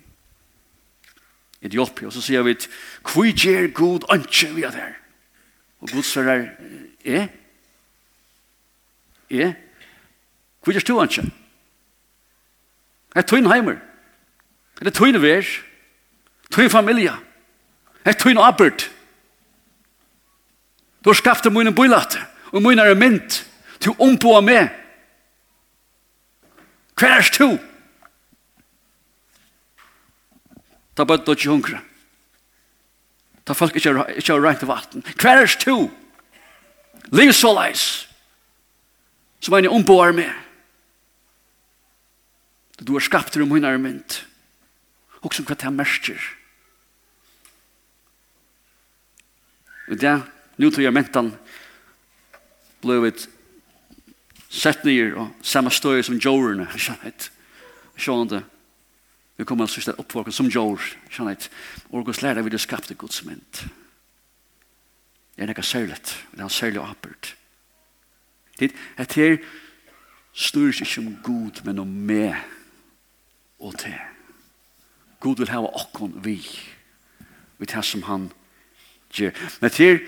Etiopia, 1.61 2.07
og 2.07 2.13
så 2.13 2.21
sier 2.25 2.41
vi 2.41 2.55
Kvi 3.05 3.33
gjer 3.37 3.67
god 3.73 4.07
anke 4.09 4.49
vi 4.55 4.63
er 4.63 4.71
der. 4.71 4.95
Og 5.81 5.89
god 5.93 6.03
sør 6.03 6.29
er 6.29 6.47
er 7.05 7.27
er 9.29 9.53
Kvi 10.63 10.73
gjer 10.73 10.81
stu 10.81 10.99
anke. 10.99 11.27
Er 13.15 13.21
tuin 13.21 13.45
heimer. 13.45 13.77
Er 14.79 14.83
det 14.83 14.93
tuin 14.93 15.21
ver. 15.21 15.45
Tuin 16.51 16.69
familie? 16.69 17.13
Er 18.05 18.13
tuin 18.13 18.37
abert. 18.37 18.87
Er 18.87 19.00
Du 21.01 21.09
har 21.09 21.17
skapt 21.17 21.43
det 21.43 21.53
mine 21.53 21.73
bøylate, 21.73 22.21
og 22.51 22.61
mine 22.61 22.85
er 22.85 22.97
mynt, 22.97 23.41
til 23.81 23.93
å 23.93 24.05
ombå 24.05 24.35
meg. 24.45 24.69
Hva 26.99 27.15
er 27.17 27.31
du? 27.33 27.57
Ta 30.93 31.07
bøtt 31.07 31.25
og 31.25 31.39
ikke 31.39 31.49
hungre. 31.49 31.79
Ta 33.47 33.55
folk 33.57 33.75
ikke 33.79 33.95
har 33.95 34.43
rent 34.43 34.67
vatten. 34.69 35.01
Hva 35.17 35.39
er 35.41 35.49
du? 35.65 35.89
Liv 37.11 37.31
så 37.33 37.55
leis. 37.57 37.85
Som 39.41 39.57
en 39.57 39.71
ombå 39.71 39.97
meg. 40.13 40.29
Du 42.81 42.93
har 42.93 43.03
skapt 43.05 43.33
det 43.33 43.47
mine 43.49 43.69
er 43.69 43.81
mynt. 43.81 44.21
Og 45.21 45.33
som 45.33 45.45
hva 45.45 45.57
det 45.57 45.65
er 45.65 45.73
mersker. 45.73 46.21
Og 49.89 49.97
det 50.01 50.09
er 50.09 50.21
nu 50.55 50.71
tror 50.71 50.83
jag 50.83 50.93
mentan 50.93 51.33
blev 52.81 53.05
ett 53.05 53.29
sett 54.49 54.83
ner 54.83 55.13
och 55.13 55.27
samma 55.41 55.69
stöj 55.69 56.03
som 56.03 56.17
jorna. 56.17 56.67
Sjönande. 57.95 58.43
Vi 59.35 59.45
kommer 59.45 59.63
att 59.63 59.69
systa 59.69 59.91
uppvakna 59.91 60.31
som 60.31 60.49
jord. 60.49 60.81
Sjönande. 61.09 61.41
Och 61.89 62.07
oss 62.07 62.21
lärde 62.21 62.41
vi 62.41 62.49
det 62.49 62.59
skapte 62.59 62.93
Guds 62.93 63.23
mynt. 63.23 63.63
Det 65.35 65.43
är 65.43 65.47
något 65.47 65.65
särligt. 65.65 66.17
Det 66.31 66.39
är 66.39 66.43
en 66.43 66.49
särlig 66.49 66.79
apert. 66.79 67.35
Det 68.57 68.71
här 68.97 69.37
styrs 70.33 70.81
ikke 70.81 71.01
om 71.01 71.17
Gud, 71.23 71.61
men 71.65 71.79
om 71.79 71.87
meg 71.87 72.35
og 73.59 73.77
til. 73.79 73.97
Gud 75.21 75.41
vil 75.41 75.51
hava 75.51 75.69
okkon 75.77 76.15
vi. 76.23 76.39
Vi 77.57 77.65
tar 77.69 77.85
som 77.85 78.03
han 78.03 78.29
gjør. 79.13 79.35
Men 79.61 79.69
til 79.69 79.99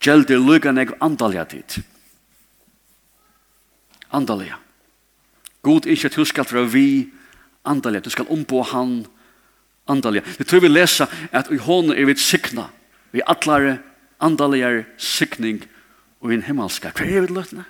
gjelder 0.00 0.40
lukkan 0.40 0.80
eg 0.80 0.94
andalja 1.04 1.44
dit. 1.48 1.78
Andalja. 4.10 4.58
God 5.62 5.86
ikke 5.86 6.08
at 6.08 6.16
du 6.16 6.24
skal 6.24 6.48
fra 6.48 6.64
vi 6.64 7.10
andalja, 7.64 8.00
Du 8.00 8.10
skal 8.10 8.28
ombo 8.28 8.62
han 8.62 9.06
andalja. 9.88 10.22
Det 10.38 10.46
tror 10.46 10.60
vi 10.60 10.68
lesa 10.68 11.06
at 11.32 11.50
i 11.52 11.56
hånden 11.56 11.96
er 11.96 12.06
vi 12.06 12.16
sikna. 12.16 12.70
Vi 13.12 13.22
atlare 13.26 13.78
andalja 14.20 14.84
sikning 14.96 15.62
og 16.20 16.32
en 16.32 16.42
himmelska. 16.42 16.92
Hva 16.94 17.04
er 17.04 17.26
vi 17.26 17.34
løtna? 17.34 17.64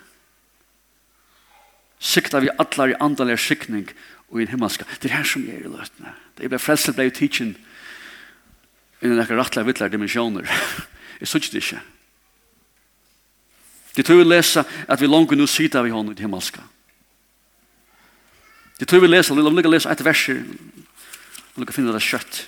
Sikta 1.99 2.39
vi 2.41 2.49
atlare 2.59 2.97
andalja 3.01 3.37
sikning 3.37 3.89
og 4.31 4.41
en 4.41 4.47
himmelska. 4.47 4.85
Det 5.01 5.11
er 5.11 5.17
her 5.19 5.27
som 5.27 5.43
er 5.47 5.65
i 5.65 5.71
løtna. 5.71 6.15
Det 6.37 6.45
er 6.45 6.53
bare 6.53 6.63
frelset 6.63 6.95
blei 6.95 7.11
teaching 7.11 7.55
innan 9.01 9.23
ekkert 9.23 9.39
rattlega 9.39 9.67
vittlar 9.67 9.91
dimensjoner. 9.91 10.47
Jeg 11.19 11.27
suttit 11.33 11.57
ikke. 11.59 11.81
Det 13.95 14.05
tror 14.05 14.21
vi 14.21 14.23
lesa 14.23 14.63
at 14.87 15.01
vi 15.01 15.07
langt 15.07 15.31
nu 15.31 15.47
sitter 15.47 15.83
vi 15.83 15.89
honom 15.89 16.11
i 16.11 16.15
det 16.15 16.23
himmelska. 16.23 16.61
Det 18.79 18.87
tror 18.87 18.99
vi 18.99 19.07
lesa, 19.07 19.35
vi 19.35 19.41
långt 19.41 19.65
lesa 19.69 19.91
et 19.91 20.05
verser, 20.05 20.33
här. 20.33 20.43
Vi 21.53 21.61
långt 21.61 21.73
finna 21.73 21.91
det 21.91 22.01
kjøtt. 22.01 22.45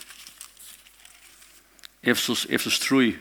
Efesus, 2.03 2.47
Efesus 2.49 2.79
3, 2.79 3.13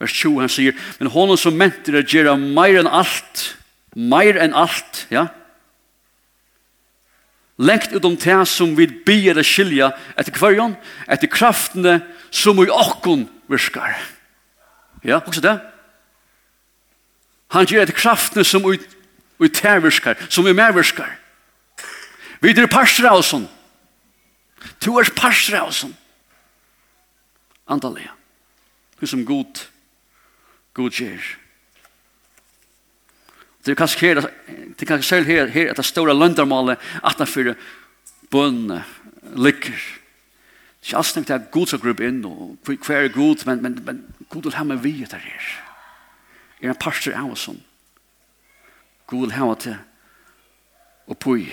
vers 0.00 0.12
20, 0.12 0.40
han 0.40 0.48
sier, 0.48 0.72
men 0.98 1.10
honom 1.12 1.36
som 1.36 1.54
mentir 1.54 1.94
er 1.94 2.08
gjerra 2.08 2.34
meir 2.36 2.80
enn 2.80 2.88
alt, 2.88 3.44
meir 3.94 4.40
enn 4.42 4.56
alt, 4.56 5.04
ja, 5.10 5.28
lengt 7.58 7.92
ut 7.92 8.04
om 8.04 8.16
det 8.16 8.40
som 8.48 8.74
vi 8.76 8.88
bier 8.88 9.38
å 9.38 9.44
skilja 9.46 9.92
etter 10.16 10.34
kvarjon, 10.34 10.74
etter 11.06 11.30
kraftene 11.30 12.00
som 12.30 12.58
i 12.64 12.68
okkon 12.72 13.28
virkar. 13.48 13.94
Ja, 15.04 15.20
også 15.20 15.44
det. 15.44 15.54
Ja. 15.60 15.75
Han 17.54 17.66
ger 17.66 17.82
et 17.82 17.94
kraftene 17.94 18.44
som 18.44 18.64
ut, 18.66 18.82
ut 19.38 19.62
virskar, 19.82 20.18
som 20.28 20.46
er 20.46 20.56
medvirskar. 20.56 21.12
Vi 22.40 22.50
er 22.50 22.68
parstra 22.70 23.14
av 23.14 23.22
sånn. 23.24 23.46
Du 24.82 24.92
er 24.98 25.10
parstra 25.16 25.62
av 25.66 25.72
sånn. 25.74 25.94
Andalega. 27.66 28.12
Du 29.00 29.06
som 29.06 29.24
god, 29.24 29.66
god 30.74 30.92
ger. 30.92 31.22
Det 33.64 33.74
er 33.74 33.78
kanskje 33.78 34.00
her, 34.06 34.20
det 34.46 34.82
er 34.82 34.88
kanskje 34.88 35.08
selv 35.08 35.26
her, 35.26 35.50
her 35.50 35.72
etter 35.72 35.86
store 35.86 36.14
løndermålet, 36.14 36.78
at 37.02 37.18
han 37.18 37.26
fyrir 37.26 37.56
bønne, 38.30 38.84
lykker. 39.34 39.74
Det 39.74 40.86
er 40.86 40.92
ikke 40.92 41.00
alls 41.00 41.14
tenkt 41.16 41.32
at 41.34 41.48
god 41.50 41.72
skal 41.72 41.82
gruppe 41.82 42.06
inn, 42.06 42.22
og 42.24 42.54
hver 42.62 43.08
er 43.08 43.14
god, 43.14 43.42
men, 43.48 43.62
men, 43.64 43.80
men 43.82 44.02
god 44.30 44.46
vil 44.46 44.54
ha 44.54 44.66
med 44.68 44.84
vi 44.84 45.00
etter 45.02 45.18
her 45.18 45.65
er 46.60 46.72
en 46.72 46.80
pastor 46.80 47.14
av 47.16 47.32
oss 47.32 47.46
som 47.48 47.60
god 49.06 49.32
hava 49.36 49.54
til 49.54 49.76
og 51.06 51.18
pui. 51.22 51.46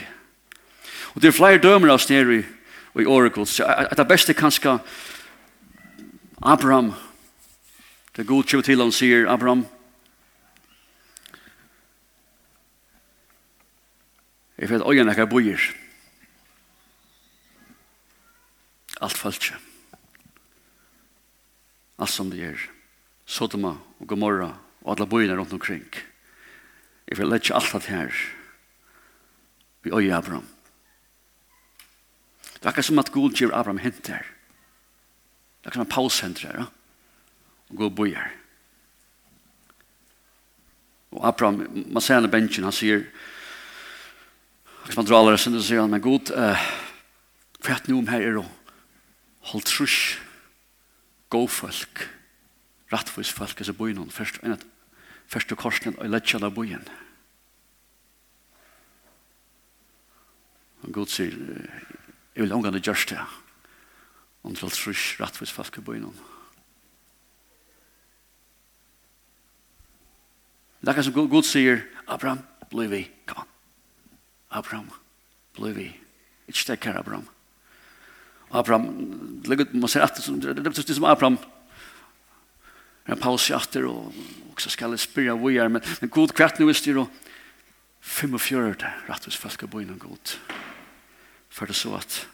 Og 1.14 1.22
det 1.22 1.30
er 1.30 1.38
flere 1.38 1.62
dømer 1.62 1.92
av 1.92 2.00
oss 2.00 2.10
nere 2.10 2.40
i, 2.40 2.44
i 3.02 3.06
Oracle. 3.06 3.46
Så 3.46 3.66
at 3.68 3.98
det 3.98 4.08
beste 4.10 4.34
kanskje 4.34 4.80
Abraham, 6.42 6.94
det 8.16 8.24
er 8.24 8.30
god 8.30 8.50
kjøp 8.50 8.66
til 8.66 8.82
han 8.82 8.92
sier 8.92 9.30
Abraham, 9.30 9.68
Jeg 14.64 14.70
vet 14.70 14.84
øyne 14.88 15.12
ikke 15.12 15.28
bøyer. 15.28 15.60
Alt 19.02 19.18
følelse. 19.18 19.54
Alt 22.00 22.10
som 22.10 22.30
det 22.32 22.40
gjør. 22.40 22.62
Sodoma 23.26 23.74
og 24.00 24.08
Gomorra 24.08 24.54
og 24.84 24.96
alle 24.96 25.10
bøyene 25.10 25.38
rundt 25.40 25.54
omkring. 25.56 25.88
Jeg 27.08 27.18
vil 27.18 27.32
lette 27.32 27.56
alt 27.56 27.72
det 27.74 27.90
her 27.92 28.12
vi 29.84 29.92
øye 29.92 30.16
Abraham. 30.16 30.48
Det 32.54 32.66
er 32.66 32.70
akkurat 32.70 32.86
som 32.86 33.00
at 33.00 33.12
Gud 33.12 33.36
gjør 33.36 33.52
Abraham 33.52 33.78
hent 33.84 34.08
her. 34.08 34.24
Det 34.24 35.66
er 35.66 35.68
akkurat 35.68 35.74
som 35.74 35.82
at 35.82 35.92
Paulus 35.92 36.20
hent 36.20 36.40
her, 36.40 36.56
ja? 36.60 36.66
og 37.70 37.78
Gud 37.78 37.90
bøyer. 37.90 38.32
Og 41.12 41.28
Abraham, 41.28 41.68
man 41.92 42.02
ser 42.02 42.14
han 42.16 42.26
i 42.26 42.32
bensin, 42.32 42.64
han 42.64 42.72
sier, 42.72 43.04
akkurat 44.80 44.96
som 44.96 45.04
han 45.04 45.12
drar 45.12 45.38
sin, 45.38 45.60
så 45.60 45.68
sier 45.68 45.82
han, 45.84 45.92
men 45.92 46.02
Gud, 46.02 46.32
uh, 46.32 46.60
for 47.60 47.76
at 47.76 47.92
noen 47.92 48.08
her 48.08 48.24
er 48.24 48.40
å 48.40 48.48
holde 49.52 49.68
trus, 49.68 50.18
gå 51.30 51.44
folk, 51.48 52.08
rettvis 52.94 53.34
folk, 53.36 53.60
altså 53.60 53.76
bøyer 53.76 54.00
noen 54.00 54.14
først, 54.14 54.40
enn 54.44 54.56
at 54.56 54.64
første 55.28 55.56
korsen 55.56 55.98
og 55.98 56.12
lett 56.12 56.28
kjall 56.28 56.48
av 56.48 56.56
bojen. 56.56 56.84
Og 60.84 60.92
Gud 60.94 61.12
sier, 61.12 61.34
jeg 62.34 62.44
vil 62.44 62.54
omgående 62.56 62.82
gjørst 62.84 63.14
det. 63.14 63.24
Og 64.44 64.58
til 64.60 64.72
trus 64.76 65.04
rettvis 65.22 65.52
folk 65.52 65.70
falske 65.72 65.82
bojen 65.82 66.12
Det 70.84 70.92
er 70.92 71.06
som 71.06 71.14
Gud 71.16 71.46
sier, 71.48 71.86
Abraham, 72.12 72.42
bli 72.70 72.90
vi, 72.92 73.06
kom 73.26 73.46
an. 73.46 73.52
Abraham, 74.52 74.90
bli 75.56 75.72
vi. 75.72 75.86
Ikke 76.52 76.60
stek 76.60 76.84
her, 76.84 76.98
Abraham. 77.00 77.30
Abraham, 78.52 78.90
det 79.46 79.60
er 79.62 80.94
som 80.94 81.08
Abraham, 81.08 81.38
en 83.06 83.20
paus 83.20 83.50
i 83.50 83.54
atter 83.54 83.86
og 83.86 84.14
också 84.52 84.70
ska 84.70 84.88
det 84.88 84.98
spira 84.98 85.36
vi 85.36 85.58
är 85.58 85.68
men 85.68 85.82
men 86.02 86.10
god 86.10 86.34
kvart 86.34 86.60
nu 86.60 86.70
är 86.70 86.86
det 86.86 86.94
då 86.94 87.08
45 88.02 88.74
rätt 89.08 89.26
hos 89.26 89.36
folk 89.36 89.64
bo 89.64 89.82
innan 89.82 89.98
god. 89.98 90.30
För 91.50 91.68
det 91.68 91.74
så 91.74 91.96
att 91.96 92.28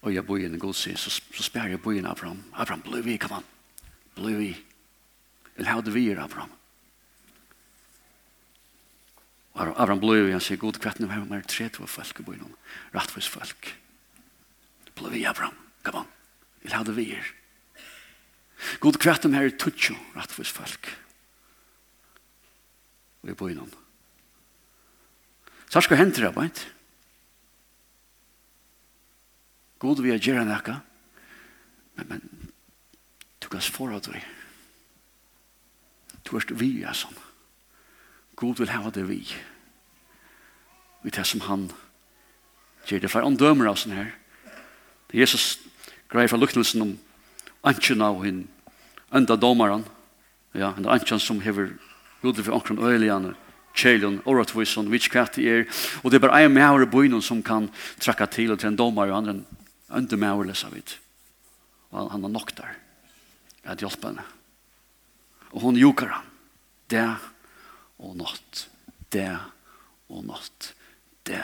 och 0.00 0.12
jag 0.12 0.24
bo 0.24 0.38
innan 0.38 0.58
god 0.58 0.76
så 0.76 0.96
så 0.96 1.42
spär 1.42 1.68
jag 1.68 1.80
bo 1.80 1.92
innan 1.92 2.10
Abraham. 2.10 2.42
Abraham 2.52 2.80
Bluey 2.80 3.18
come 3.18 3.34
on 3.34 3.42
Bluey 4.14 4.54
and 5.58 5.66
how 5.66 5.82
the 5.82 5.90
vi 5.90 6.10
er 6.10 6.18
Abraham? 6.18 6.50
Och 9.52 9.80
Abraham 9.80 10.00
Bluey 10.00 10.32
han 10.32 10.40
säger 10.40 10.60
god 10.60 10.80
kvart 10.80 10.98
nu 10.98 11.06
här 11.06 11.24
med 11.24 11.46
tre 11.48 11.68
två 11.68 11.86
folk 11.86 12.18
bo 12.18 12.34
innan 12.34 12.52
rätt 12.90 13.10
hos 13.10 13.28
folk. 13.28 13.74
Vi, 15.10 15.26
Abraham 15.26 15.54
come 15.82 15.98
on 15.98 16.04
vill 16.60 16.72
ha 16.72 16.84
det 16.84 16.92
vi 16.92 17.12
är 17.12 17.32
God 18.80 18.98
kvart 19.00 19.24
om 19.28 19.34
her 19.36 19.50
i 19.50 19.56
tutsjo, 19.56 19.96
rettvis 20.16 20.52
folk. 20.52 20.88
Og 23.22 23.30
i 23.30 23.36
bøynen. 23.36 23.72
Så 25.68 25.82
skal 25.84 26.00
hente 26.00 26.22
det, 26.22 26.32
veit? 26.36 26.62
God 29.82 30.00
vi 30.00 30.14
er 30.14 30.22
gjerra 30.22 30.46
nekka, 30.46 30.78
men, 31.98 32.08
men 32.08 32.52
du 33.42 33.48
kan 33.52 33.60
svara 33.60 34.00
deg. 34.00 34.24
Du 36.24 36.36
er 36.38 36.46
vi, 36.58 36.70
er 36.82 36.96
sånn. 36.96 37.18
God 38.36 38.58
vil 38.60 38.72
hava 38.72 38.90
det 38.92 39.04
vi. 39.08 39.20
Vi 41.04 41.12
tar 41.14 41.28
som 41.28 41.44
han 41.46 41.68
gjør 42.88 43.04
det. 43.04 43.10
For 43.12 43.24
han 43.24 43.38
dømer 43.38 43.70
av 43.70 43.78
sånn 43.80 43.94
her. 43.96 44.10
Det 45.06 45.16
er 45.16 45.22
Jesus 45.22 45.60
greier 46.10 46.30
fra 46.30 46.40
luknelsen 46.40 46.82
om 46.82 46.96
anken 47.66 48.02
av 48.02 48.22
henne, 48.24 48.46
enda 49.14 49.36
domaren, 49.36 49.84
ja, 50.56 50.72
enda 50.76 50.94
anken 50.94 51.20
som 51.22 51.40
hever 51.42 51.74
gjorde 52.22 52.44
for 52.46 52.56
omkring 52.56 52.80
øyelian, 52.82 53.34
kjelen, 53.76 54.20
oratvissen, 54.24 54.88
kvart 55.10 55.36
det 55.36 55.46
er, 55.46 55.66
og 56.02 56.10
det 56.10 56.18
er 56.18 56.28
bare 56.28 56.44
en 56.44 56.54
mæver 56.54 56.86
i 56.86 56.90
bøynen 56.90 57.22
som 57.22 57.42
kan 57.42 57.68
trakka 58.00 58.26
til 58.26 58.52
og 58.52 58.60
til 58.60 58.72
en 58.72 58.78
domare, 58.78 59.12
og 59.12 59.18
andre 59.18 59.42
enda 59.92 60.16
mæver 60.16 60.48
lesa 60.48 60.70
vidt. 60.72 60.98
Og 61.90 62.10
han 62.10 62.22
har 62.22 62.32
nok 62.32 62.54
der, 62.56 62.72
at 63.64 63.80
hjelpe 63.80 64.08
henne. 64.08 64.24
Og 65.52 65.60
hun 65.62 65.76
jukar 65.76 66.12
han, 66.12 66.30
det 66.88 67.06
og 67.98 68.16
natt, 68.16 68.66
det 69.12 69.30
og 70.08 70.24
natt, 70.26 70.72
det 71.26 71.42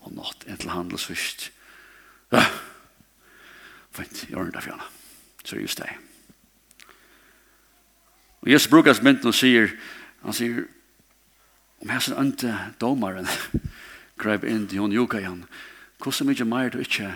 og 0.00 0.14
natt, 0.14 0.46
en 0.46 0.60
til 0.60 0.72
handelsvist. 0.72 1.50
Ja, 2.32 2.44
fint, 3.92 4.26
gjør 4.28 4.46
ordner 4.46 4.58
det 4.60 4.66
for. 4.68 4.99
Så 5.44 5.56
er 5.56 5.60
just 5.60 5.78
det. 5.78 5.90
Og 8.40 8.50
Jesus 8.50 8.68
brukar 8.68 9.02
mynden 9.02 9.28
og 9.28 9.36
sier, 9.36 9.72
han 10.24 10.36
sier, 10.36 10.64
om 11.80 11.90
jeg 11.92 12.04
sånn 12.04 12.20
ønte 12.20 12.54
domaren 12.80 13.28
greip 14.20 14.44
inn 14.44 14.66
til 14.68 14.84
hun 14.84 14.94
joka 14.96 15.20
igjen, 15.20 15.44
hvordan 16.00 16.30
mye 16.30 16.46
mer 16.48 16.72
du 16.72 16.80
ikke 16.80 17.12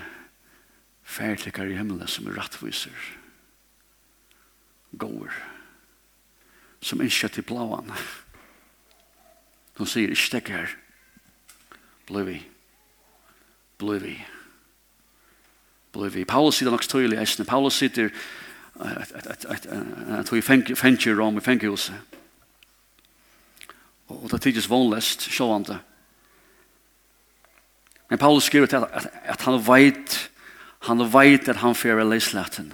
færtlikkar 1.04 1.68
i 1.68 1.76
himmelen 1.76 2.08
som 2.08 2.28
er 2.28 2.36
rattviser, 2.36 2.96
gåer, 5.00 5.32
som 6.84 7.02
ikke 7.04 7.28
til 7.32 7.46
blåan. 7.48 7.92
Hun 9.78 9.88
sier, 9.88 10.12
ikke 10.12 10.28
stekk 10.28 10.52
her, 10.52 10.76
bløy 12.08 12.24
vi, 12.28 12.38
bløy 13.80 14.00
vi 14.04 14.16
blir 15.94 16.10
vi 16.10 16.24
Paulus 16.24 16.58
sitter 16.58 16.72
nok 16.74 16.84
tydelig 16.88 17.18
eisne. 17.18 17.44
Paulus 17.44 17.78
sitter 17.78 18.10
at 18.80 20.32
vi 20.32 20.40
fengt 20.42 21.06
i 21.06 21.14
Rom, 21.14 21.38
vi 21.38 21.40
fengt 21.40 21.62
i 21.62 21.70
huset. 21.70 21.94
Og 24.08 24.28
det 24.30 24.42
tidligst 24.42 24.70
vanlest, 24.70 25.28
sjåvande. 25.30 25.78
Men 28.10 28.18
Paulus 28.18 28.44
skriver 28.44 28.66
til 28.66 28.76
at, 28.76 29.10
at 29.24 29.42
han 29.42 29.60
veit 29.66 30.30
han 30.84 31.00
veit 31.12 31.48
at 31.48 31.62
han 31.62 31.74
fyrir 31.74 32.04
leislaten. 32.04 32.72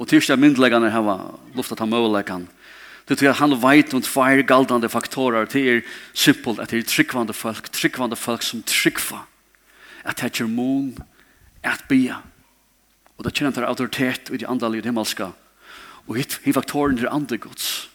Og 0.00 0.08
tilstå 0.10 0.34
myndleggene 0.40 0.90
hava 0.90 1.18
luftat 1.54 1.78
han 1.78 1.92
møleggene 1.92 2.48
Det 3.08 3.18
tror 3.18 3.26
jag 3.26 3.34
han 3.34 3.60
vet 3.60 3.94
om 3.94 4.02
två 4.02 4.42
galdande 4.46 4.88
faktorer. 4.88 5.46
Det 5.52 5.68
är 5.68 5.82
simpelt 6.12 6.58
att 6.58 6.68
det 6.68 6.78
är 6.78 6.82
tryggvande 6.82 7.32
folk, 7.32 7.68
tryggvande 7.68 8.16
folk 8.16 8.42
som 8.42 8.62
tryggva. 8.62 9.20
Att 10.02 10.16
det 10.16 10.40
är 10.40 10.44
mån 10.44 11.02
at 11.62 11.84
bia. 11.88 12.20
Og 13.16 13.24
det 13.26 13.34
kjenner 13.38 13.68
autoritet 13.68 14.30
i 14.32 14.40
de 14.40 14.68
livet 14.68 14.88
himmelska. 14.88 15.32
Og 16.08 16.16
hit, 16.16 16.40
hit 16.42 16.56
faktoren 16.56 16.98
er 16.98 17.12
andegods. 17.12 17.88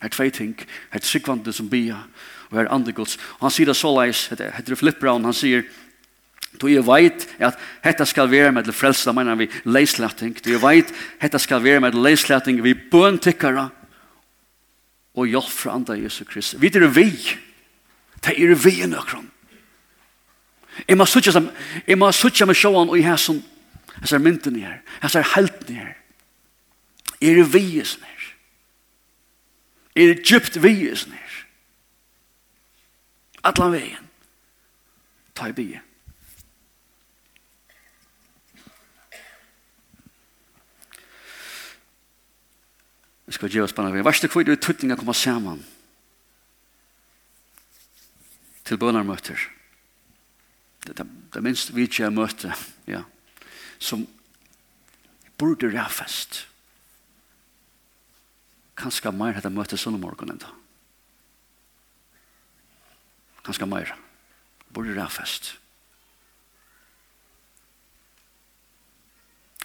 Her 0.00 0.08
tvei 0.08 0.30
ting. 0.30 0.56
Her 0.92 1.00
tryggvande 1.00 1.52
som 1.52 1.68
bia. 1.68 2.04
Og 2.50 2.58
her 2.58 2.72
andegods. 2.72 3.18
Og 3.38 3.48
han 3.48 3.54
sier 3.54 3.68
det 3.68 3.76
så 3.76 3.92
leis, 3.92 4.28
heter 4.30 4.76
Flip 4.76 5.00
Brown, 5.00 5.24
han 5.24 5.36
sier, 5.36 5.64
Du 6.60 6.68
er 6.70 6.84
veit 6.86 7.26
at 7.42 7.58
hetta 7.82 8.04
skal 8.06 8.28
være 8.30 8.52
med 8.54 8.68
til 8.68 8.76
frelsa, 8.76 9.12
mener 9.12 9.34
vi 9.34 9.48
leislæting. 9.66 10.36
Du 10.38 10.52
er 10.54 10.62
veit 10.62 10.92
hetta 11.18 11.38
skal 11.42 11.64
være 11.64 11.80
med 11.82 11.96
til 11.96 12.04
leislæting 12.06 12.60
vi 12.62 12.76
bøntikkara 12.92 13.68
og 15.14 15.26
hjelp 15.26 15.50
fra 15.50 15.74
andre 15.74 15.98
Jesu 15.98 16.24
Kristus. 16.24 16.60
Vi 16.60 16.70
er 16.70 16.86
vi. 16.86 17.10
Det 18.22 18.38
er 18.38 18.54
vi 18.54 18.82
i 18.82 18.86
nøkron. 18.86 19.33
Jeg 20.88 20.98
må 20.98 21.06
sutja 21.06 21.32
som, 21.32 21.48
jeg 21.86 21.98
må 21.98 22.10
sutja 22.12 22.46
med 22.46 22.58
sjåan 22.58 22.90
og 22.90 22.98
i 22.98 23.04
her 23.06 23.18
som, 23.20 23.40
hans 23.94 24.12
er 24.12 24.22
mynden 24.22 24.58
her, 24.58 24.80
jeg 25.02 25.10
ser 25.10 25.28
helten 25.34 25.76
her. 25.76 25.94
Er 27.22 27.38
det 27.38 27.46
vies 27.54 27.94
her? 28.02 28.26
Er 29.94 30.12
det 30.12 30.26
djupt 30.26 30.58
vies 30.62 31.06
her? 31.06 31.40
Atlan 33.44 33.72
veien. 33.72 34.10
Ta 35.34 35.48
i 35.48 35.56
bie. 35.56 35.80
Jeg 43.24 43.38
skal 43.38 43.50
gjøre 43.50 43.68
spennende 43.68 43.94
veien. 43.94 44.06
Værste 44.06 44.28
kvitt 44.28 44.50
er 44.52 44.60
tøtning 44.60 44.92
å 44.92 45.00
komme 45.00 45.16
sammen 45.16 45.64
til 48.64 48.80
bønarmøter. 48.80 49.38
Værste 49.38 49.53
det, 50.84 50.96
det, 50.98 51.06
det 51.32 51.42
minst 51.42 51.72
vi 51.74 51.86
ikke 51.88 52.06
har 52.06 52.14
møtt 52.14 52.44
ja, 52.90 53.02
som 53.78 54.04
burde 55.40 55.70
ræfest. 55.72 56.44
Kanskje 58.76 59.12
mer 59.14 59.36
hadde 59.36 59.52
møtt 59.54 59.74
sånn 59.78 60.00
morgen 60.02 60.34
enda. 60.34 60.50
Kanskje 63.44 63.68
mer. 63.68 63.92
Burde 64.74 64.96
ræfest. 64.96 65.54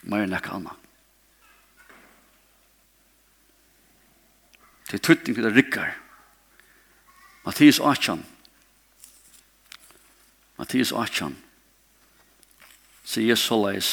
Mer 0.10 0.24
enn 0.24 0.36
ikke 0.36 0.56
annet. 0.56 0.86
Det 4.90 4.98
er 4.98 5.06
tuttning 5.06 5.36
til 5.38 5.46
det 5.46 5.54
rikker. 5.54 5.92
Mattias 7.46 7.80
18, 7.80 8.24
Mattias 10.70 10.92
18, 10.94 11.34
sier 13.02 13.26
Jesus 13.26 13.48
såleis. 13.50 13.88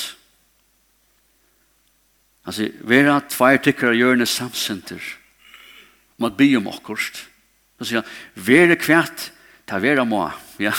Han 2.44 2.52
sier, 2.52 2.74
vera 2.84 3.14
tvær 3.24 3.56
av 3.88 3.96
hjørne 3.96 4.26
samsenter, 4.28 5.00
om 6.20 6.28
at 6.28 6.36
by 6.36 6.50
om 6.58 6.68
okkurst. 6.68 7.22
Så 7.80 7.88
sier 7.88 8.02
han, 8.02 8.12
vera 8.36 8.76
kvært, 8.76 9.30
ta 9.64 9.80
vera 9.80 10.04
må, 10.04 10.20
ja. 10.60 10.76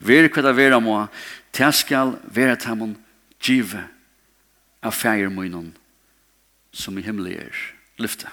Vera 0.00 0.32
kvært 0.32 0.48
ta 0.48 0.56
vera 0.56 0.80
må, 0.80 0.96
ta 1.52 1.68
skal 1.76 2.16
vera 2.32 2.56
ta 2.56 2.72
mon 2.72 2.96
give 3.36 3.84
av 4.80 4.96
fæger 4.96 5.28
munnen 5.28 5.74
som 6.72 6.96
i 6.96 7.04
himmelig 7.04 7.36
er 7.36 7.64
lyfte. 8.00 8.32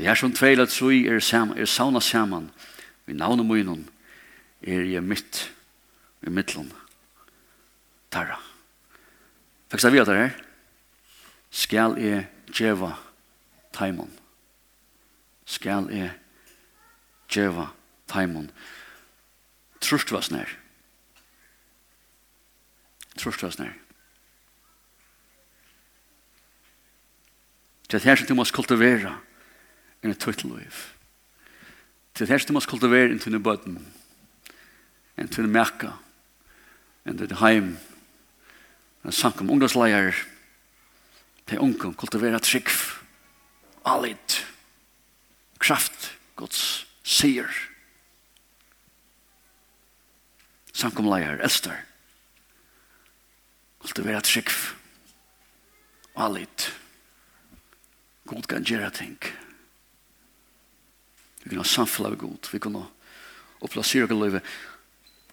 Det 0.00 0.08
er 0.08 0.16
som 0.16 0.32
tveilet 0.32 0.72
så 0.72 0.88
i 0.96 1.04
er, 1.04 1.20
sam, 1.20 1.52
er 1.52 1.68
sauna 1.68 2.00
saman, 2.00 2.48
vi 3.04 3.12
navnet 3.12 3.44
munnen, 3.44 3.90
er 4.66 4.86
jeg 4.88 5.04
mitt 5.04 5.44
i 6.24 6.32
middelen. 6.32 6.72
Tarra. 8.10 8.38
Fikk 9.70 9.92
vi 9.92 10.00
at 10.00 10.08
det 10.08 10.16
her? 10.16 10.42
Skal 11.50 12.00
jeg 12.00 12.26
djeva 12.50 12.94
taimon? 13.74 14.10
Skal 15.44 15.90
jeg 15.92 16.12
djeva 17.30 17.68
taimon? 18.08 18.50
Trust 19.80 20.12
var 20.12 20.24
snær. 20.24 20.50
Trust 23.18 23.42
var 23.42 23.50
snær. 23.50 23.74
Det 27.90 28.00
er 28.00 28.08
her 28.08 28.16
som 28.16 28.26
du 28.26 28.34
måst 28.34 28.54
kultivera 28.56 29.12
enn 30.02 30.10
et 30.10 30.18
tøyteliv. 30.18 30.78
Det 32.14 32.24
er 32.24 32.32
her 32.32 32.40
som 32.42 32.50
du 32.50 32.56
måst 32.56 32.70
kultivere 32.70 33.12
enn 33.12 33.20
tøyteliv 33.22 33.84
enn 35.20 35.30
til 35.30 35.48
merka, 35.50 35.92
enn 37.06 37.18
til 37.20 37.36
heim, 37.40 37.74
enn 39.04 39.14
sankum 39.14 39.52
ungdomsleier, 39.52 40.16
til 41.44 41.60
unge, 41.62 41.92
kultivera 42.00 42.40
trygg, 42.42 42.70
alit, 43.84 44.40
kraft, 45.60 46.14
gods, 46.40 46.84
sier, 47.04 47.50
sankum 50.74 51.10
leier, 51.10 51.38
elster, 51.44 51.76
kultivera 53.84 54.24
trygg, 54.24 54.50
alit, 56.16 56.70
god 58.24 58.48
kan 58.48 58.64
gjera 58.64 58.90
ting, 58.94 59.18
vi 61.44 61.52
kan 61.52 61.60
ha 61.60 61.68
samfunnet 61.68 62.16
vi 62.16 62.22
god, 62.24 62.50
vi 62.50 62.62
kan 62.64 62.80
ha 62.80 62.86
og 63.64 63.72
plassere 63.72 64.08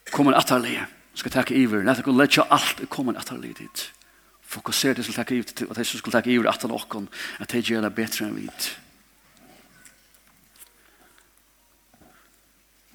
Kom 0.10 0.28
en 0.28 0.38
atterlige. 0.38 0.86
Skal 1.14 1.32
takke 1.32 1.56
iver. 1.56 1.84
Lætt 1.84 2.02
dere 2.02 2.18
letja 2.18 2.48
alt. 2.50 2.82
Kom 2.90 3.10
en 3.10 3.20
atterlige 3.20 3.60
dit. 3.62 3.84
Fokusere 4.42 4.98
det 4.98 5.06
som 5.06 5.14
takke 5.14 5.36
iver 5.36 5.54
til. 5.56 5.68
At 5.70 5.78
de 5.78 5.86
som 5.86 6.00
skulle 6.00 6.16
takke 6.18 6.32
iver 6.34 6.50
atter 6.50 6.72
noen. 6.72 7.10
At 7.40 7.52
de 7.52 7.62
gjør 7.62 7.86
det 7.86 7.94
bedre 7.96 8.28
enn 8.28 8.40
vidt. 8.40 8.72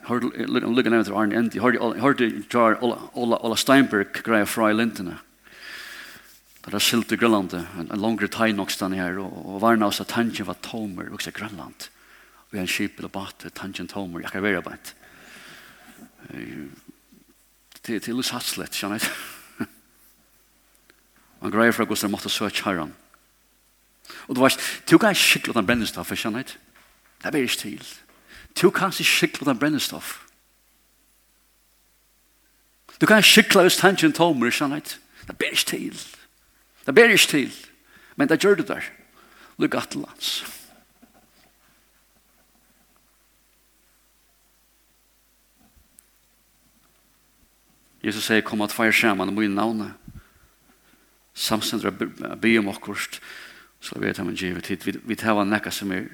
Hørte 0.07 0.31
lykke 0.47 0.91
nevnt 0.91 1.09
til 1.09 1.17
Arne 1.19 1.39
Endi. 1.39 1.59
Har 1.59 2.15
du 2.15 2.27
jar 2.53 2.77
Ola 2.83 3.57
Steinberg 3.57 4.23
greia 4.23 4.47
fra 4.47 4.71
i 4.71 4.77
lintene. 4.77 5.19
Det 6.67 6.75
er 6.75 6.83
silt 6.83 7.13
i 7.15 7.17
Grønland, 7.19 7.53
en 7.79 8.01
langre 8.03 8.27
tegn 8.27 8.57
nok 8.59 8.73
stann 8.75 8.95
her, 8.99 9.21
og 9.23 9.61
varna 9.63 9.87
oss 9.87 10.01
at 10.03 10.09
tangen 10.11 10.49
var 10.49 10.59
tomer, 10.67 11.13
og 11.15 11.23
Grønland. 11.23 11.87
har 12.51 12.59
en 12.59 12.67
kjip 12.67 12.99
eller 12.99 13.09
bate, 13.09 13.51
Tangent 13.51 13.91
tomer, 13.91 14.21
jeg 14.21 14.31
kan 14.33 14.43
være 14.43 14.63
bænt 14.63 14.95
til 17.87 18.03
til 18.03 18.19
oss 18.19 18.33
hatslet, 18.35 18.75
skjønner 18.75 18.99
jeg. 19.01 19.67
Han 21.43 21.55
greier 21.55 21.75
for 21.75 21.87
hvordan 21.87 22.09
jeg 22.09 22.15
måtte 22.15 22.33
søke 22.33 22.65
herren. 22.67 22.95
Og 24.27 24.37
du 24.37 24.43
vet, 24.43 24.59
du 24.91 24.99
kan 24.99 25.15
ikke 25.15 25.23
skikle 25.23 25.55
den 25.55 25.67
brennestoff, 25.67 26.13
skjønner 26.15 26.43
jeg. 26.43 26.59
Det 27.23 27.33
blir 27.33 27.47
ikke 27.47 27.63
til. 27.63 27.87
Du 28.59 28.71
kan 28.71 28.91
ikke 28.95 29.05
skikle 29.05 29.47
den 29.49 29.59
brennestoff. 29.59 30.21
Du 33.01 33.07
kan 33.07 33.21
ikke 33.21 33.29
skikle 33.29 33.67
hvis 33.67 33.81
tanken 33.81 34.15
tomer, 34.17 34.51
skjønner 34.51 34.81
jeg. 34.81 34.99
Det 35.27 35.39
blir 35.39 35.55
ikke 35.55 35.71
til. 35.71 36.05
Det 36.87 36.95
blir 36.95 37.15
ikke 37.15 37.33
til. 37.35 37.57
Men 38.17 38.29
det 38.29 38.41
gjør 38.41 38.61
du 38.61 38.63
der. 38.67 38.85
Lykke 39.59 39.79
at 39.79 39.95
lands. 39.95 40.45
Jesus 48.07 48.29
sier, 48.29 48.45
kom 48.47 48.63
at 48.63 48.75
feir 48.75 48.95
saman 48.95 49.33
om 49.33 49.35
min 49.35 49.57
navne. 49.59 49.91
Samstendra 51.35 51.91
be 51.91 52.53
om 52.61 52.71
okkurst, 52.71 53.19
så 53.83 53.99
vet 54.01 54.21
hva 54.21 54.29
man 54.29 54.39
givet 54.39 54.69
tid. 54.71 54.87
Vi 55.03 55.19
tar 55.19 55.35
hva 55.35 55.45
nekka 55.47 55.73
som 55.75 55.91
er 55.93 56.07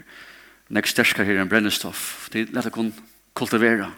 nek 0.72 0.88
sterskar 0.88 1.28
her 1.28 1.42
enn 1.42 1.50
brennestoff. 1.52 2.30
Det 2.32 2.46
er 2.46 2.56
lett 2.56 2.70
å 2.70 2.74
kun 2.74 2.90
kultivera. 3.36 3.90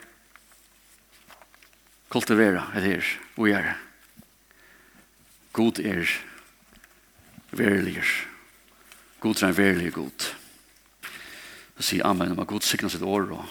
Kultivera 2.10 2.66
er 2.74 2.88
her, 2.88 3.12
og 3.38 3.50
er. 3.50 3.70
God 5.54 5.78
er 5.78 6.10
verilig. 7.54 8.02
God 9.22 9.38
er 9.38 9.52
en 9.52 9.58
verilig 9.58 9.94
god. 9.94 10.28
Så 11.78 11.88
sier 11.92 12.06
Amen 12.06 12.34
og 12.34 12.46
God 12.50 12.66
sikna 12.66 12.90
sitt 12.90 13.06
år 13.06 13.30
og 13.38 13.46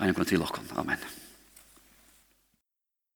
en 0.00 0.14
gang 0.14 0.26
til 0.26 0.42
okken. 0.42 0.66
Amen. 0.78 1.19